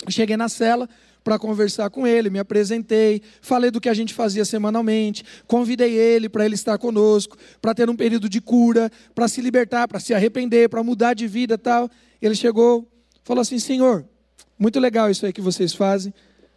[0.08, 0.88] Cheguei na cela
[1.22, 6.28] para conversar com ele, me apresentei, falei do que a gente fazia semanalmente, convidei ele
[6.28, 10.14] para ele estar conosco, para ter um período de cura, para se libertar, para se
[10.14, 11.90] arrepender, para mudar de vida tal.
[12.22, 12.88] Ele chegou,
[13.24, 14.04] falou assim: Senhor,
[14.56, 16.14] muito legal isso aí que vocês fazem,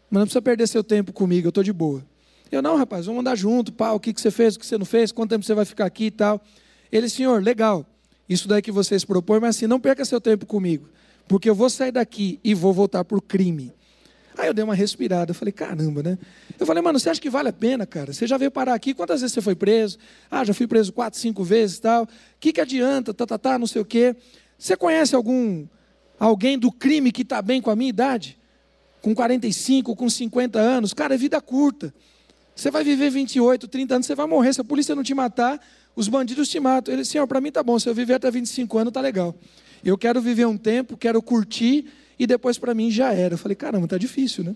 [0.09, 2.05] mas não precisa perder seu tempo comigo, eu estou de boa.
[2.51, 4.77] Eu, não, rapaz, vamos andar junto, pá, o que, que você fez, o que você
[4.77, 6.41] não fez, quanto tempo você vai ficar aqui e tal.
[6.91, 7.85] Ele, senhor, legal
[8.29, 10.87] isso daí que vocês propõem, mas assim, não perca seu tempo comigo,
[11.27, 13.73] porque eu vou sair daqui e vou voltar por crime.
[14.37, 16.17] Aí eu dei uma respirada, eu falei, caramba, né?
[16.57, 18.13] Eu falei, mano, você acha que vale a pena, cara?
[18.13, 19.97] Você já veio parar aqui, quantas vezes você foi preso?
[20.31, 22.03] Ah, já fui preso quatro, cinco vezes tal.
[22.03, 22.07] O
[22.39, 24.15] que, que adianta, tá, tá, tá, não sei o quê.
[24.57, 25.65] Você conhece algum,
[26.17, 28.37] alguém do crime que está bem com a minha idade?
[29.01, 30.93] Com 45, com 50 anos?
[30.93, 31.93] Cara, é vida curta.
[32.55, 34.53] Você vai viver 28, 30 anos, você vai morrer.
[34.53, 35.59] Se a polícia não te matar,
[35.99, 36.93] os bandidos te matam.
[36.93, 39.35] Ele, senhor, para mim tá bom, se eu viver até 25 anos, tá legal.
[39.83, 41.87] Eu quero viver um tempo, quero curtir,
[42.17, 43.33] e depois para mim já era.
[43.33, 44.55] Eu falei, caramba, tá difícil, né?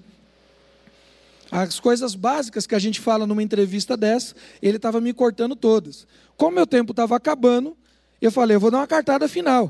[1.51, 6.07] As coisas básicas que a gente fala numa entrevista dessa, ele estava me cortando todas.
[6.37, 7.75] Como meu tempo estava acabando,
[8.21, 9.69] eu falei, eu vou dar uma cartada final.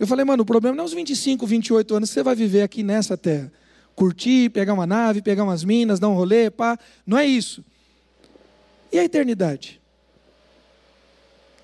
[0.00, 2.62] Eu falei, mano, o problema não é os 25, 28 anos que você vai viver
[2.62, 3.52] aqui nessa terra.
[3.94, 6.76] Curtir, pegar uma nave, pegar umas minas, dar um rolê, pá.
[7.06, 7.64] Não é isso.
[8.92, 9.80] E a eternidade?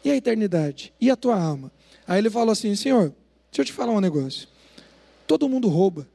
[0.05, 0.92] E a eternidade?
[1.01, 1.70] E a tua alma?
[2.07, 3.14] Aí ele falou assim: Senhor,
[3.51, 4.48] deixa eu te falar um negócio.
[5.26, 6.09] Todo mundo rouba.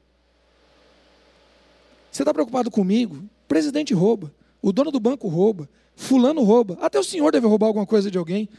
[2.12, 3.18] Você está preocupado comigo?
[3.18, 4.34] O presidente rouba.
[4.62, 5.70] O dono do banco rouba.
[5.96, 6.78] Fulano rouba.
[6.82, 8.50] Até o senhor deve roubar alguma coisa de alguém.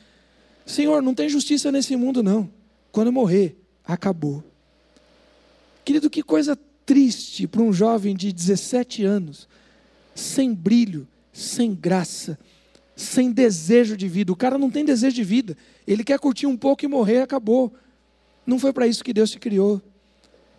[0.65, 2.51] Senhor, não tem justiça nesse mundo, não.
[2.91, 4.43] Quando eu morrer, acabou.
[5.85, 9.49] Querido, que coisa triste para um jovem de 17 anos,
[10.15, 12.39] sem brilho, sem graça,
[12.97, 14.33] sem desejo de vida.
[14.33, 15.57] O cara não tem desejo de vida.
[15.87, 17.73] Ele quer curtir um pouco e morrer, acabou.
[18.47, 19.83] Não foi para isso que Deus te criou.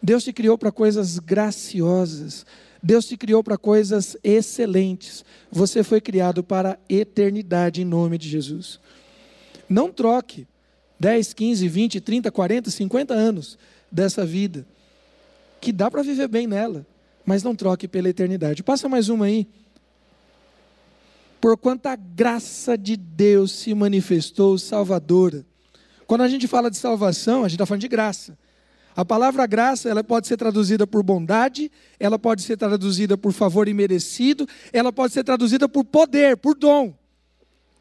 [0.02, 2.46] Deus te criou para coisas graciosas.
[2.82, 5.26] Deus te criou para coisas excelentes.
[5.52, 8.80] Você foi criado para a eternidade em nome de Jesus.
[9.68, 10.48] Não troque
[11.00, 13.58] 10, 15, 20, 30, 40, 50 anos
[13.92, 14.66] dessa vida,
[15.60, 16.86] que dá para viver bem nela,
[17.26, 18.64] mas não troque pela eternidade.
[18.64, 19.48] Passa mais uma aí.
[21.48, 25.46] Porquanto a graça de Deus se manifestou salvadora.
[26.06, 28.38] Quando a gente fala de salvação, a gente está falando de graça.
[28.94, 33.70] A palavra graça, ela pode ser traduzida por bondade, ela pode ser traduzida por favor
[33.70, 36.94] imerecido, ela pode ser traduzida por poder, por dom.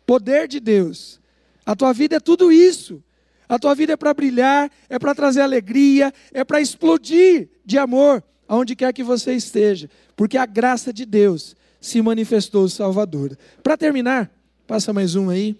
[0.06, 1.20] Poder de Deus.
[1.66, 3.02] A tua vida é tudo isso.
[3.48, 8.22] A tua vida é para brilhar, é para trazer alegria, é para explodir de amor
[8.46, 13.38] aonde quer que você esteja, porque a graça de Deus se manifestou salvadora.
[13.62, 14.30] Para terminar,
[14.66, 15.56] passa mais um aí.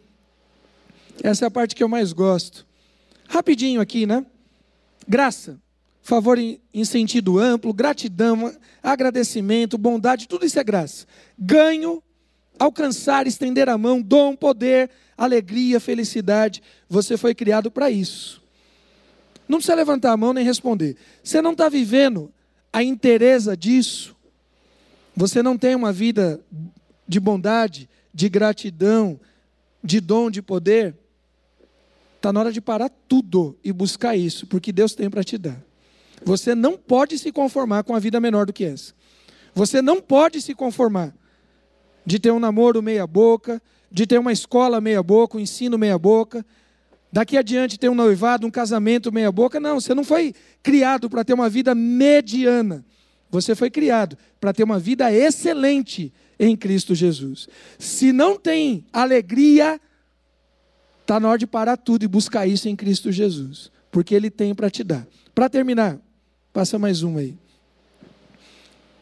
[1.23, 2.67] Essa é a parte que eu mais gosto.
[3.29, 4.25] Rapidinho aqui, né?
[5.09, 5.59] Graça,
[6.03, 11.07] favor em, sentido amplo, gratidão, agradecimento, bondade, tudo isso é graça.
[11.39, 12.03] Ganho,
[12.59, 16.63] alcançar, estender a mão, dom, poder, alegria, felicidade.
[16.89, 18.43] Você foi criado para isso.
[19.49, 20.97] Não precisa levantar a mão nem responder.
[21.23, 22.33] Você não está vivendo
[22.73, 24.16] a interesa disso.
[25.17, 26.39] Você não tem uma vida
[27.09, 29.19] de bondade, de gratidão,
[29.83, 30.95] de dom, de poder.
[32.17, 35.63] Está na hora de parar tudo e buscar isso, porque Deus tem para te dar.
[36.23, 38.93] Você não pode se conformar com a vida menor do que essa.
[39.55, 41.15] Você não pode se conformar
[42.05, 43.61] de ter um namoro meia-boca,
[43.91, 46.45] de ter uma escola meia-boca, um ensino meia-boca,
[47.11, 49.59] daqui adiante ter um noivado, um casamento meia-boca.
[49.59, 52.85] Não, você não foi criado para ter uma vida mediana.
[53.31, 57.49] Você foi criado para ter uma vida excelente em Cristo Jesus.
[57.79, 59.81] Se não tem alegria,
[61.03, 64.55] está na hora de parar tudo e buscar isso em Cristo Jesus, porque Ele tem
[64.55, 65.07] para te dar.
[65.35, 65.99] Para terminar,
[66.53, 67.35] passa mais uma aí.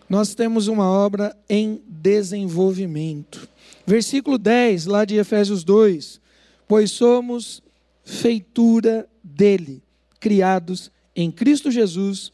[0.09, 3.49] Nós temos uma obra em desenvolvimento.
[3.87, 6.21] Versículo 10, lá de Efésios 2:
[6.69, 7.63] Pois somos
[8.05, 9.83] feitura dele,
[10.21, 12.33] criados em Cristo Jesus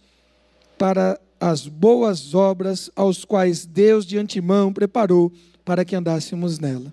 [0.76, 5.32] para as boas obras aos quais Deus de antemão preparou
[5.64, 6.92] para que andássemos nela.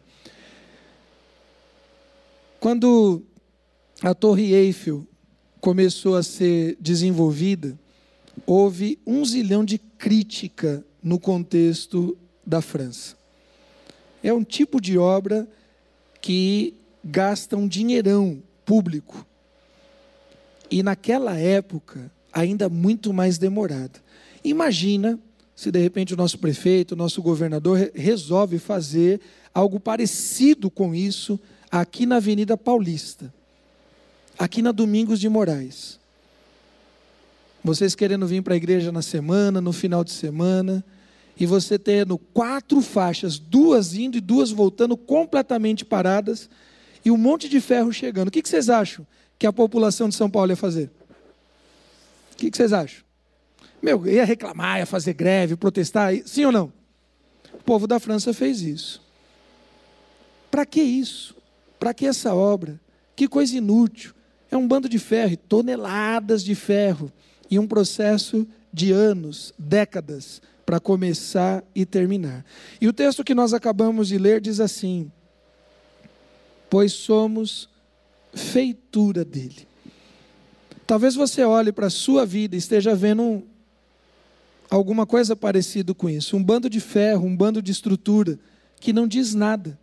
[2.59, 3.21] Quando
[4.01, 5.05] a Torre Eiffel
[5.59, 7.77] começou a ser desenvolvida,
[8.45, 13.17] houve um zilhão de crítica no contexto da França.
[14.23, 15.47] É um tipo de obra
[16.21, 16.73] que
[17.03, 19.25] gasta um dinheirão público.
[20.69, 24.01] E naquela época, ainda muito mais demorada.
[24.49, 25.19] Imagina
[25.55, 29.19] se de repente o nosso prefeito, o nosso governador resolve fazer
[29.53, 31.39] algo parecido com isso
[31.69, 33.33] aqui na Avenida Paulista,
[34.37, 35.99] aqui na Domingos de Moraes.
[37.63, 40.85] Vocês querendo vir para a igreja na semana, no final de semana,
[41.37, 46.49] e você tendo quatro faixas, duas indo e duas voltando, completamente paradas,
[47.03, 48.29] e um monte de ferro chegando.
[48.29, 49.05] O que vocês acham
[49.37, 50.89] que a população de São Paulo ia fazer?
[52.33, 53.06] O que vocês acham?
[53.81, 56.73] Meu, ia reclamar, ia fazer greve, protestar, sim ou não?
[57.53, 59.01] O povo da França fez isso.
[60.49, 61.35] Para que isso?
[61.79, 62.79] Para que essa obra?
[63.15, 64.13] Que coisa inútil.
[64.49, 67.11] É um bando de ferro, toneladas de ferro,
[67.49, 72.45] e um processo de anos, décadas, para começar e terminar.
[72.79, 75.11] E o texto que nós acabamos de ler diz assim:
[76.69, 77.69] Pois somos
[78.33, 79.67] feitura dele.
[80.85, 83.43] Talvez você olhe para a sua vida e esteja vendo um,
[84.69, 88.37] alguma coisa parecida com isso, um bando de ferro, um bando de estrutura
[88.79, 89.79] que não diz nada.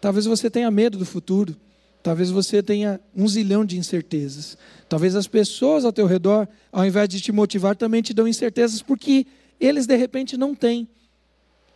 [0.00, 1.56] Talvez você tenha medo do futuro.
[2.02, 4.56] Talvez você tenha um zilhão de incertezas.
[4.88, 8.80] Talvez as pessoas ao teu redor, ao invés de te motivar, também te dão incertezas
[8.80, 9.26] porque
[9.58, 10.88] eles de repente não têm.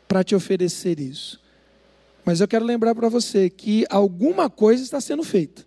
[0.07, 1.41] para te oferecer isso.
[2.25, 5.65] Mas eu quero lembrar para você que alguma coisa está sendo feita.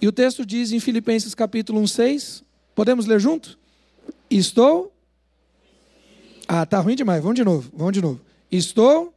[0.00, 2.44] E o texto diz em Filipenses capítulo 1, 6,
[2.74, 3.58] podemos ler junto?
[4.30, 4.92] Estou.
[6.50, 7.22] Ah, tá ruim demais.
[7.22, 7.70] Vamos de novo.
[7.74, 8.20] Vamos de novo.
[8.50, 9.14] Estou.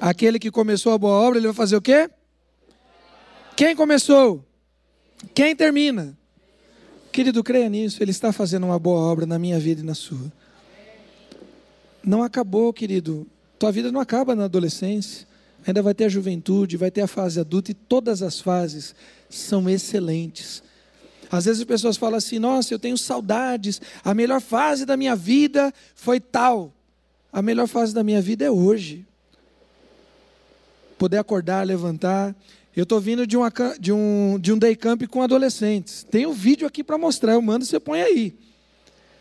[0.00, 2.08] Aquele que começou a boa obra, ele vai fazer o quê?
[3.56, 4.44] Quem começou?
[5.34, 6.16] Quem termina?
[7.10, 10.32] Querido, creia nisso, Ele está fazendo uma boa obra na minha vida e na sua.
[12.04, 13.26] Não acabou, querido.
[13.58, 15.27] Tua vida não acaba na adolescência.
[15.68, 18.94] Ainda vai ter a juventude, vai ter a fase adulta e todas as fases
[19.30, 20.62] são excelentes.
[21.30, 23.80] Às vezes as pessoas falam assim: Nossa, eu tenho saudades.
[24.02, 26.72] A melhor fase da minha vida foi tal.
[27.32, 29.06] A melhor fase da minha vida é hoje.
[30.98, 32.34] Poder acordar, levantar
[32.78, 36.06] eu estou vindo de, uma, de, um, de um day camp com adolescentes.
[36.08, 38.38] Tem um vídeo aqui para mostrar, eu mando, você põe aí.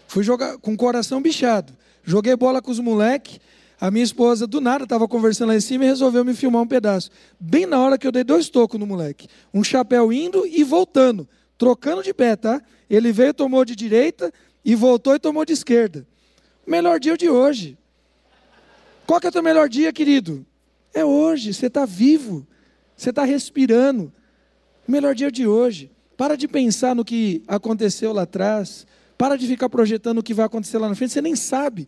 [0.08, 1.74] Fui jogar com o coração bichado.
[2.04, 3.40] Joguei bola com os moleques.
[3.80, 6.68] A minha esposa, do nada, estava conversando lá em cima e resolveu me filmar um
[6.68, 7.12] pedaço.
[7.40, 9.28] Bem na hora que eu dei dois tocos no moleque.
[9.54, 11.28] Um chapéu indo e voltando.
[11.58, 12.62] Trocando de pé, tá?
[12.90, 14.34] Ele veio, tomou de direita
[14.66, 16.08] e voltou e tomou de esquerda.
[16.66, 17.78] Melhor dia de hoje.
[19.06, 20.46] Qual que é o teu melhor dia, querido?
[20.94, 22.48] É hoje, você está vivo.
[22.96, 24.12] Você está respirando.
[24.88, 25.92] Melhor dia de hoje.
[26.18, 28.88] Para de pensar no que aconteceu lá atrás.
[29.18, 31.14] Para de ficar projetando o que vai acontecer lá na frente.
[31.14, 31.88] Você nem sabe.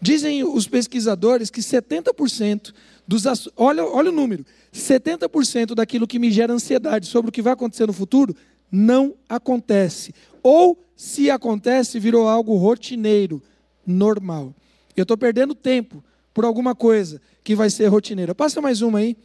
[0.00, 2.72] Dizem os pesquisadores que 70%
[3.06, 3.24] dos.
[3.56, 7.86] Olha, olha o número: 70% daquilo que me gera ansiedade sobre o que vai acontecer
[7.86, 8.34] no futuro
[8.70, 10.14] não acontece.
[10.42, 13.42] Ou, se acontece, virou algo rotineiro,
[13.86, 14.54] normal.
[14.96, 18.34] Eu estou perdendo tempo por alguma coisa que vai ser rotineira.
[18.34, 19.16] Passa mais uma aí.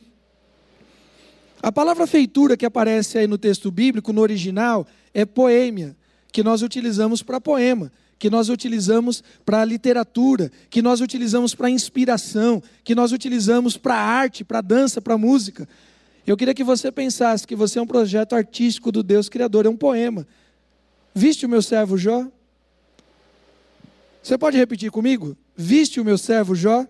[1.62, 5.96] A palavra feitura que aparece aí no texto bíblico, no original, é poêmia,
[6.32, 12.62] que nós utilizamos para poema, que nós utilizamos para literatura, que nós utilizamos para inspiração,
[12.84, 15.68] que nós utilizamos para arte, para dança, para música.
[16.26, 19.70] Eu queria que você pensasse que você é um projeto artístico do Deus Criador, é
[19.70, 20.26] um poema.
[21.14, 22.28] Viste o meu servo Jó?
[24.24, 25.38] Você pode repetir comigo?
[25.56, 26.88] Viste o meu servo Jó?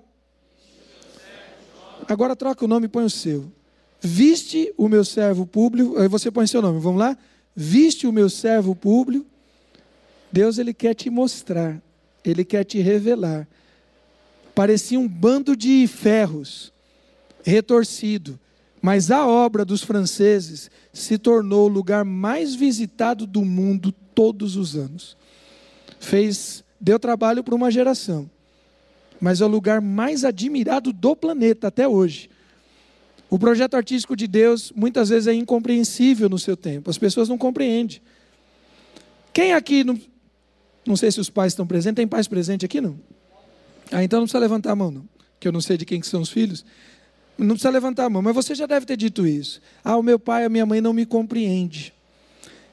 [2.08, 3.52] Agora troca o nome e põe o seu.
[4.00, 7.18] Viste o meu servo público, aí você põe seu nome, vamos lá?
[7.56, 9.26] Viste o meu servo público.
[10.36, 11.82] Deus ele quer te mostrar,
[12.22, 13.48] ele quer te revelar.
[14.54, 16.74] Parecia um bando de ferros
[17.42, 18.38] retorcido,
[18.82, 24.76] mas a obra dos franceses se tornou o lugar mais visitado do mundo todos os
[24.76, 25.16] anos.
[26.02, 28.30] Fez, deu trabalho para uma geração,
[29.22, 32.30] mas é o lugar mais admirado do planeta até hoje.
[33.30, 37.38] O projeto artístico de Deus muitas vezes é incompreensível no seu tempo, as pessoas não
[37.38, 38.02] compreendem.
[39.32, 39.86] Quem aqui,
[40.86, 43.00] não sei se os pais estão presentes, tem pais presentes aqui não?
[43.92, 45.06] Ah, então não precisa levantar a mão não,
[45.40, 46.66] que eu não sei de quem que são os filhos.
[47.38, 49.62] Não precisa levantar a mão, mas você já deve ter dito isso.
[49.84, 51.94] Ah, o meu pai, a minha mãe não me compreende.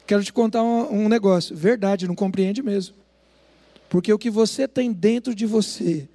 [0.07, 1.55] Quero te contar um, um negócio.
[1.55, 2.95] Verdade, não compreende mesmo.
[3.89, 6.07] Porque o que você tem dentro de você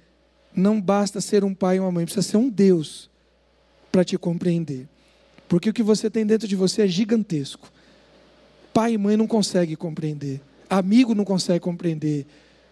[0.55, 3.09] não basta ser um pai e uma mãe, precisa ser um Deus
[3.91, 4.87] para te compreender.
[5.47, 7.71] Porque o que você tem dentro de você é gigantesco.
[8.73, 10.41] Pai e mãe não conseguem compreender.
[10.69, 12.25] Amigo não consegue compreender.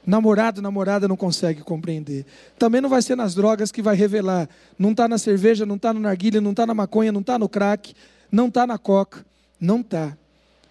[0.05, 2.25] Namorado, namorada não consegue compreender.
[2.57, 4.47] Também não vai ser nas drogas que vai revelar.
[4.77, 7.49] Não está na cerveja, não está no narguilha, não está na maconha, não está no
[7.49, 7.93] crack,
[8.31, 9.25] não está na coca.
[9.59, 10.15] Não está.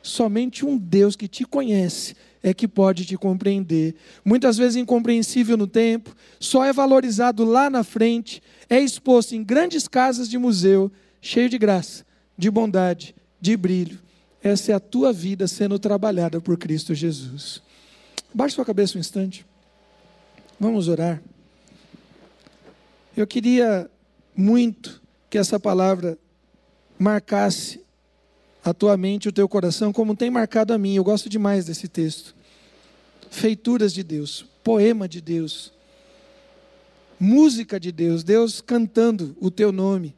[0.03, 3.97] Somente um Deus que te conhece é que pode te compreender.
[4.25, 9.89] Muitas vezes incompreensível no tempo, só é valorizado lá na frente, é exposto em grandes
[9.89, 12.07] casas de museu, cheio de graça,
[12.39, 13.99] de bondade, de brilho.
[14.47, 17.61] Essa é a tua vida sendo trabalhada por Cristo Jesus.
[18.33, 19.45] Baixe sua cabeça um instante.
[20.61, 21.21] Vamos orar.
[23.17, 23.91] Eu queria
[24.37, 26.17] muito que essa palavra
[26.97, 27.81] marcasse
[28.65, 30.95] a tua mente, o teu coração, como tem marcado a mim.
[30.95, 32.33] Eu gosto demais desse texto
[33.29, 35.73] feituras de Deus, poema de Deus,
[37.19, 40.15] música de Deus, Deus cantando o teu nome.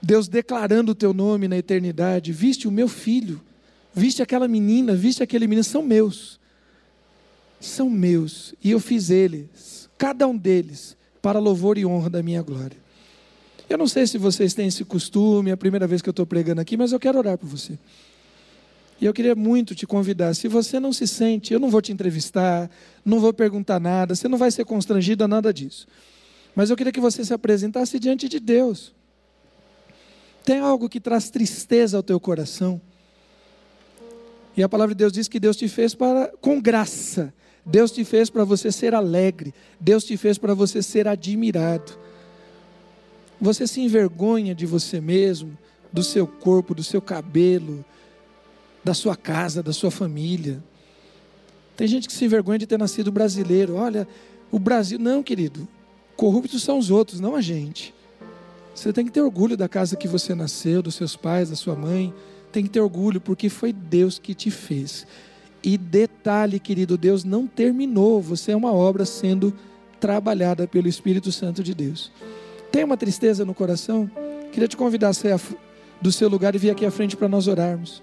[0.00, 2.32] Deus declarando o teu nome na eternidade.
[2.32, 3.40] Viste o meu filho,
[3.94, 6.38] viste aquela menina, viste aquele menino, são meus.
[7.60, 8.54] São meus.
[8.62, 12.76] E eu fiz eles, cada um deles, para louvor e honra da minha glória.
[13.68, 16.24] Eu não sei se vocês têm esse costume, é a primeira vez que eu estou
[16.24, 17.76] pregando aqui, mas eu quero orar por você.
[19.00, 20.34] E eu queria muito te convidar.
[20.34, 22.70] Se você não se sente, eu não vou te entrevistar,
[23.04, 25.86] não vou perguntar nada, você não vai ser constrangido a nada disso.
[26.54, 28.94] Mas eu queria que você se apresentasse diante de Deus.
[30.46, 32.80] Tem algo que traz tristeza ao teu coração?
[34.56, 37.34] E a palavra de Deus diz que Deus te fez para com graça.
[37.64, 39.52] Deus te fez para você ser alegre.
[39.80, 41.98] Deus te fez para você ser admirado.
[43.40, 45.58] Você se envergonha de você mesmo,
[45.92, 47.84] do seu corpo, do seu cabelo,
[48.84, 50.62] da sua casa, da sua família.
[51.76, 53.74] Tem gente que se envergonha de ter nascido brasileiro.
[53.74, 54.06] Olha,
[54.52, 54.96] o Brasil.
[54.96, 55.66] Não, querido.
[56.14, 57.95] Corruptos são os outros, não a gente.
[58.76, 61.74] Você tem que ter orgulho da casa que você nasceu, dos seus pais, da sua
[61.74, 62.12] mãe.
[62.52, 65.06] Tem que ter orgulho, porque foi Deus que te fez.
[65.64, 68.20] E detalhe, querido, Deus não terminou.
[68.20, 69.54] Você é uma obra sendo
[69.98, 72.12] trabalhada pelo Espírito Santo de Deus.
[72.70, 74.10] Tem uma tristeza no coração?
[74.52, 75.40] Queria te convidar a sair
[75.98, 78.02] do seu lugar e vir aqui à frente para nós orarmos.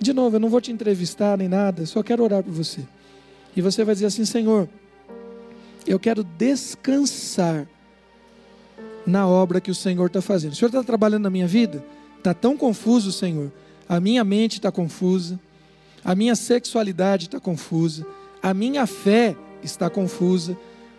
[0.00, 2.80] De novo, eu não vou te entrevistar nem nada, só quero orar por você.
[3.54, 4.66] E você vai dizer assim: Senhor,
[5.86, 7.68] eu quero descansar
[9.06, 10.52] na obra que o Senhor está fazendo.
[10.52, 11.84] O Senhor está trabalhando na minha vida?
[12.18, 13.50] Está tão confuso, Senhor.
[13.88, 15.38] A minha mente está confusa,
[16.04, 18.06] a minha sexualidade está confusa,
[18.42, 20.56] a minha fé está confusa,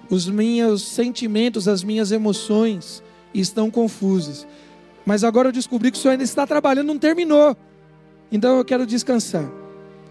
[0.09, 3.01] os meus sentimentos, as minhas emoções
[3.33, 4.45] estão confusas.
[5.05, 7.57] Mas agora eu descobri que o Senhor ainda está trabalhando, não terminou.
[8.31, 9.49] Então eu quero descansar,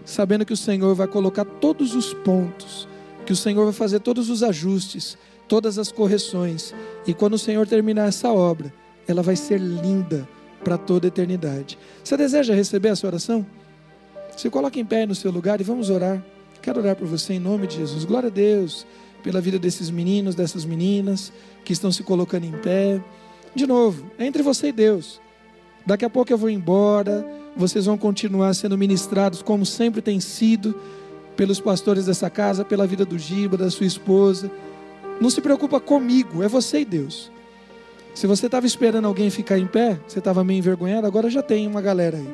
[0.03, 2.87] sabendo que o Senhor vai colocar todos os pontos
[3.23, 5.17] que o Senhor vai fazer todos os ajustes,
[5.47, 6.73] todas as correções,
[7.05, 8.73] e quando o Senhor terminar essa obra,
[9.07, 10.27] ela vai ser linda
[10.63, 11.77] para toda a eternidade.
[12.03, 13.45] Você deseja receber essa oração?
[14.37, 16.23] Se coloque em pé no seu lugar e vamos orar.
[16.61, 18.05] Quero orar por você em nome de Jesus.
[18.05, 18.85] Glória a Deus
[19.23, 21.31] pela vida desses meninos, dessas meninas
[21.63, 23.01] que estão se colocando em pé.
[23.55, 25.21] De novo, é entre você e Deus.
[25.85, 27.25] Daqui a pouco eu vou embora,
[27.55, 30.75] vocês vão continuar sendo ministrados como sempre tem sido
[31.35, 34.51] pelos pastores dessa casa, pela vida do Giba, da sua esposa.
[35.19, 37.31] Não se preocupa comigo, é você e Deus.
[38.13, 41.65] Se você estava esperando alguém ficar em pé, você estava meio envergonhado, agora já tem
[41.65, 42.29] uma galera aí.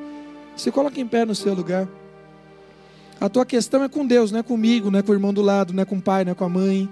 [0.55, 1.87] Se coloca em pé no seu lugar.
[3.19, 5.41] A tua questão é com Deus, não é comigo, não é com o irmão do
[5.41, 6.89] lado, não é com o pai, não é com a mãe.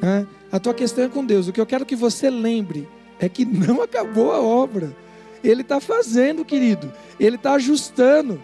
[0.00, 0.26] Né?
[0.52, 1.48] A tua questão é com Deus.
[1.48, 4.94] O que eu quero que você lembre é que não acabou a obra.
[5.42, 6.92] Ele está fazendo, querido.
[7.18, 8.42] Ele está ajustando.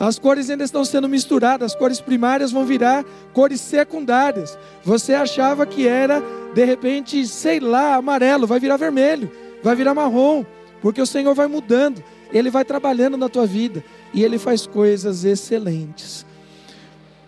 [0.00, 4.58] As cores ainda estão sendo misturadas, as cores primárias vão virar cores secundárias.
[4.82, 6.22] Você achava que era,
[6.54, 9.30] de repente, sei lá, amarelo, vai virar vermelho,
[9.62, 10.42] vai virar marrom,
[10.80, 13.84] porque o Senhor vai mudando, Ele vai trabalhando na tua vida
[14.14, 16.24] e Ele faz coisas excelentes.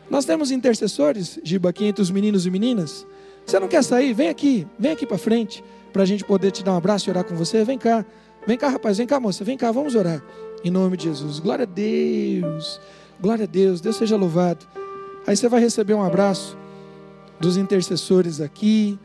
[0.08, 3.06] Nós temos intercessores, Giba, aqui entre os meninos e meninas.
[3.44, 4.14] Você não quer sair?
[4.14, 5.62] Vem aqui, vem aqui para frente,
[5.92, 7.64] para a gente poder te dar um abraço e orar com você.
[7.64, 8.02] Vem cá,
[8.46, 10.22] vem cá, rapaz, vem cá, moça, vem cá, vamos orar.
[10.64, 11.40] Em nome de Jesus.
[11.40, 12.80] Glória a Deus.
[13.20, 13.80] Glória a Deus.
[13.80, 14.64] Deus seja louvado.
[15.26, 16.56] Aí você vai receber um abraço
[17.40, 18.98] dos intercessores aqui.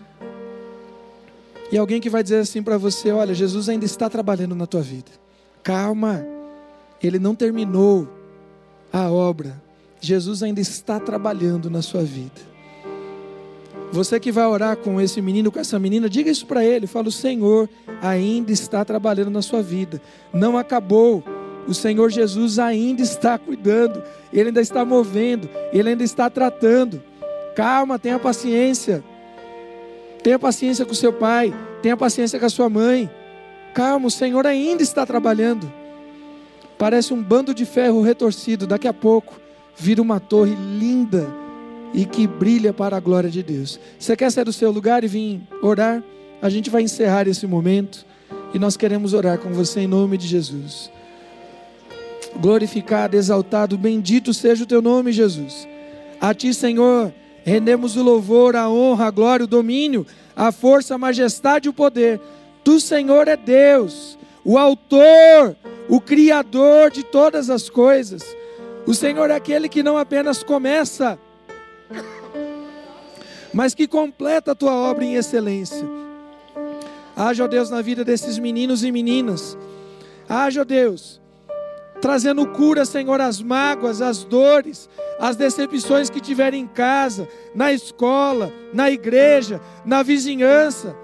[1.71, 4.81] E alguém que vai dizer assim para você: Olha, Jesus ainda está trabalhando na tua
[4.81, 5.11] vida.
[5.63, 6.25] Calma,
[7.01, 8.07] ele não terminou
[8.93, 9.61] a obra.
[9.99, 12.57] Jesus ainda está trabalhando na sua vida.
[13.91, 16.85] Você que vai orar com esse menino, com essa menina, diga isso para ele.
[16.85, 17.67] Fala: O Senhor
[18.01, 19.99] ainda está trabalhando na sua vida.
[20.31, 21.23] Não acabou
[21.67, 24.01] o Senhor Jesus ainda está cuidando,
[24.31, 27.03] Ele ainda está movendo, Ele ainda está tratando.
[27.55, 29.03] Calma, tenha paciência.
[30.23, 33.09] Tenha paciência com seu pai, tenha paciência com a sua mãe.
[33.73, 35.71] Calma, o Senhor ainda está trabalhando.
[36.77, 39.39] Parece um bando de ferro retorcido, daqui a pouco
[39.75, 41.27] vira uma torre linda
[41.93, 43.79] e que brilha para a glória de Deus.
[43.99, 46.03] Você quer sair do seu lugar e vir orar?
[46.41, 48.05] A gente vai encerrar esse momento
[48.53, 50.91] e nós queremos orar com você em nome de Jesus
[52.39, 55.67] glorificado, exaltado, bendito seja o teu nome, Jesus.
[56.19, 57.13] A ti, Senhor,
[57.43, 61.73] rendemos o louvor, a honra, a glória, o domínio, a força, a majestade e o
[61.73, 62.19] poder.
[62.63, 65.55] Tu, Senhor, é Deus, o autor,
[65.89, 68.23] o criador de todas as coisas.
[68.85, 71.19] O Senhor é aquele que não apenas começa,
[73.53, 75.85] mas que completa a tua obra em excelência.
[77.15, 79.57] Haja, ó Deus, na vida desses meninos e meninas.
[80.29, 81.19] Haja, ó Deus,
[82.01, 84.89] trazendo cura, Senhor, as mágoas, as dores,
[85.19, 90.95] as decepções que tiverem em casa, na escola, na igreja, na vizinhança.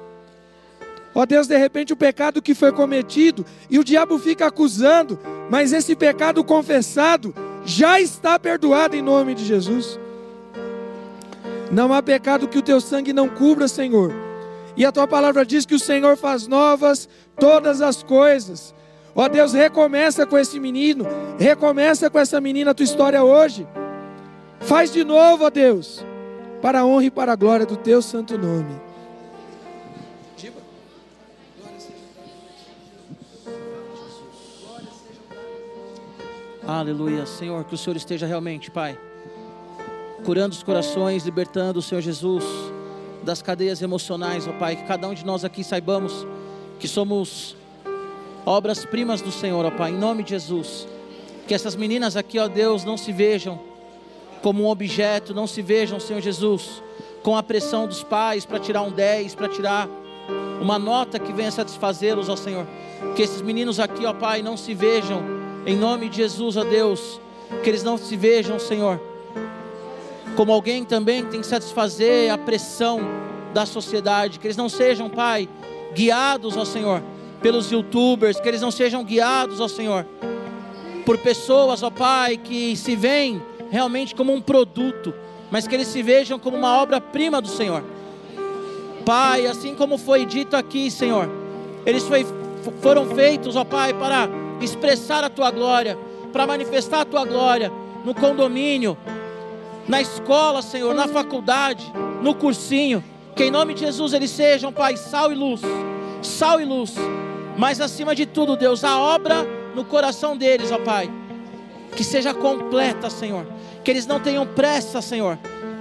[1.15, 5.19] Ó Deus, de repente o pecado que foi cometido e o diabo fica acusando,
[5.49, 7.33] mas esse pecado confessado
[7.65, 9.99] já está perdoado em nome de Jesus.
[11.71, 14.11] Não há pecado que o teu sangue não cubra, Senhor.
[14.75, 17.07] E a tua palavra diz que o Senhor faz novas
[17.39, 18.73] todas as coisas.
[19.15, 21.05] Ó Deus, recomeça com esse menino,
[21.37, 23.67] recomeça com essa menina a tua história hoje.
[24.59, 26.03] Faz de novo, ó Deus,
[26.61, 28.81] para a honra e para a glória do teu santo nome.
[36.65, 38.97] Aleluia, Senhor, que o Senhor esteja realmente, Pai,
[40.23, 42.45] curando os corações, libertando o Senhor Jesus
[43.21, 46.25] das cadeias emocionais, ó Pai, que cada um de nós aqui saibamos
[46.79, 47.57] que somos
[48.45, 50.87] obras-primas do Senhor, ó Pai, em nome de Jesus.
[51.47, 53.59] Que essas meninas aqui, ó Deus, não se vejam
[54.41, 56.83] como um objeto, não se vejam, Senhor Jesus,
[57.23, 59.87] com a pressão dos pais para tirar um 10, para tirar
[60.61, 62.67] uma nota que venha satisfazê-los, ó Senhor.
[63.15, 65.23] Que esses meninos aqui, ó Pai, não se vejam,
[65.65, 67.21] em nome de Jesus, ó Deus,
[67.63, 68.99] que eles não se vejam, Senhor,
[70.35, 72.99] como alguém também tem que satisfazer a pressão
[73.53, 75.47] da sociedade, que eles não sejam, Pai,
[75.93, 77.01] guiados, ó Senhor,
[77.43, 80.07] pelos youtubers, que eles não sejam guiados, ó Senhor,
[81.05, 85.13] por pessoas, ó Pai, que se veem realmente como um produto,
[85.51, 87.83] mas que eles se vejam como uma obra-prima do Senhor.
[89.05, 91.29] Pai, assim como foi dito aqui, Senhor,
[91.85, 92.25] eles foi,
[92.81, 94.29] foram feitos, ó Pai, para
[94.61, 95.97] expressar a tua glória,
[96.31, 97.69] para manifestar a tua glória
[98.05, 98.97] no condomínio,
[99.85, 101.91] na escola, Senhor, na faculdade,
[102.21, 103.03] no cursinho.
[103.35, 105.61] Que em nome de Jesus eles sejam, Pai, sal e luz,
[106.21, 106.95] sal e luz.
[107.57, 109.45] Mas acima de tudo, Deus, a obra
[109.75, 111.09] no coração deles, ó Pai,
[111.95, 113.45] que seja completa, Senhor.
[113.83, 115.37] Que eles não tenham pressa, Senhor.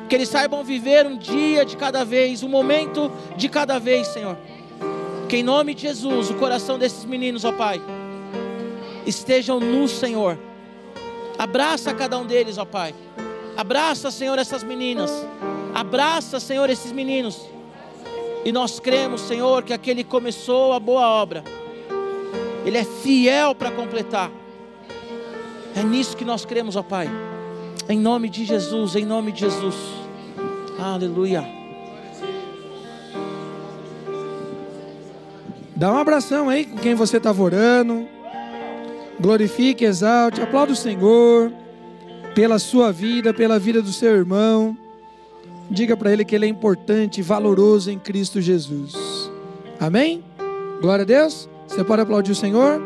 [0.09, 4.37] Que eles saibam viver um dia de cada vez, um momento de cada vez, Senhor.
[5.29, 7.81] Que em nome de Jesus, o coração desses meninos, ó Pai,
[9.07, 10.39] estejam no Senhor.
[11.39, 12.95] Abraça cada um deles, ó Pai.
[13.57, 15.11] Abraça, Senhor, essas meninas.
[15.75, 17.49] Abraça, Senhor, esses meninos.
[18.45, 21.45] E nós cremos, Senhor, que aquele que começou a boa obra,
[22.65, 24.31] Ele é fiel para completar.
[25.75, 27.11] É nisso que nós cremos, ó Pai.
[27.89, 29.75] Em nome de Jesus, em nome de Jesus.
[30.79, 31.45] Aleluia.
[35.75, 38.07] Dá um abração aí com quem você estava orando.
[39.21, 41.53] Glorifique, exalte, aplaude o Senhor
[42.35, 44.77] pela sua vida, pela vida do seu irmão.
[45.71, 48.95] Diga para ele que ele é importante valoroso em Cristo Jesus.
[49.81, 50.23] Amém?
[50.81, 51.49] Glória a Deus.
[51.73, 52.83] Você pode aplaudir o Senhor?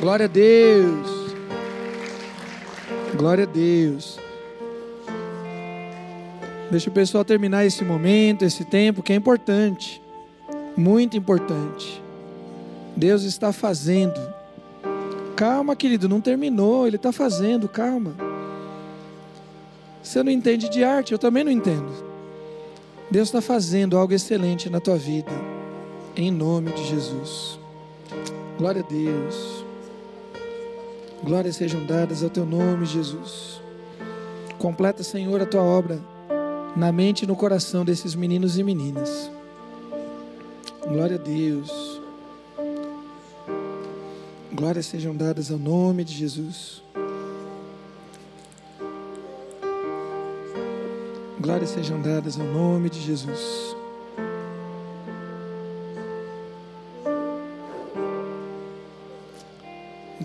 [0.00, 1.34] Glória a Deus.
[3.14, 4.18] Glória a Deus.
[6.70, 10.00] Deixa o pessoal terminar esse momento, esse tempo que é importante.
[10.74, 12.02] Muito importante.
[12.96, 14.18] Deus está fazendo.
[15.36, 18.14] Calma, querido, não terminou, ele está fazendo, calma.
[20.02, 21.92] Você não entende de arte, eu também não entendo.
[23.10, 25.30] Deus está fazendo algo excelente na tua vida,
[26.18, 27.60] em nome de Jesus.
[28.58, 29.64] Glória a Deus.
[31.22, 33.60] Glórias sejam dadas ao teu nome, Jesus.
[34.58, 36.00] Completa, Senhor, a tua obra
[36.74, 39.30] na mente e no coração desses meninos e meninas.
[40.88, 42.00] Glória a Deus.
[44.52, 46.82] Glórias sejam dadas ao nome de Jesus.
[51.40, 53.77] Glórias sejam dadas ao nome de Jesus.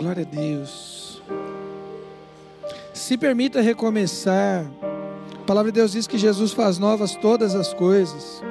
[0.04, 1.22] Glória a Deus.
[2.92, 4.70] Se permita recomeçar.
[5.32, 8.42] A palavra de Deus diz que Jesus faz novas todas as coisas.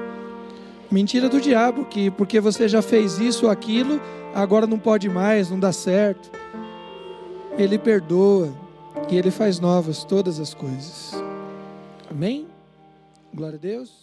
[0.89, 4.01] Mentira do diabo, que porque você já fez isso ou aquilo,
[4.33, 6.31] agora não pode mais, não dá certo.
[7.55, 8.51] Ele perdoa
[9.11, 11.13] e ele faz novas todas as coisas.
[12.09, 12.47] Amém?
[13.31, 14.02] Glória a Deus.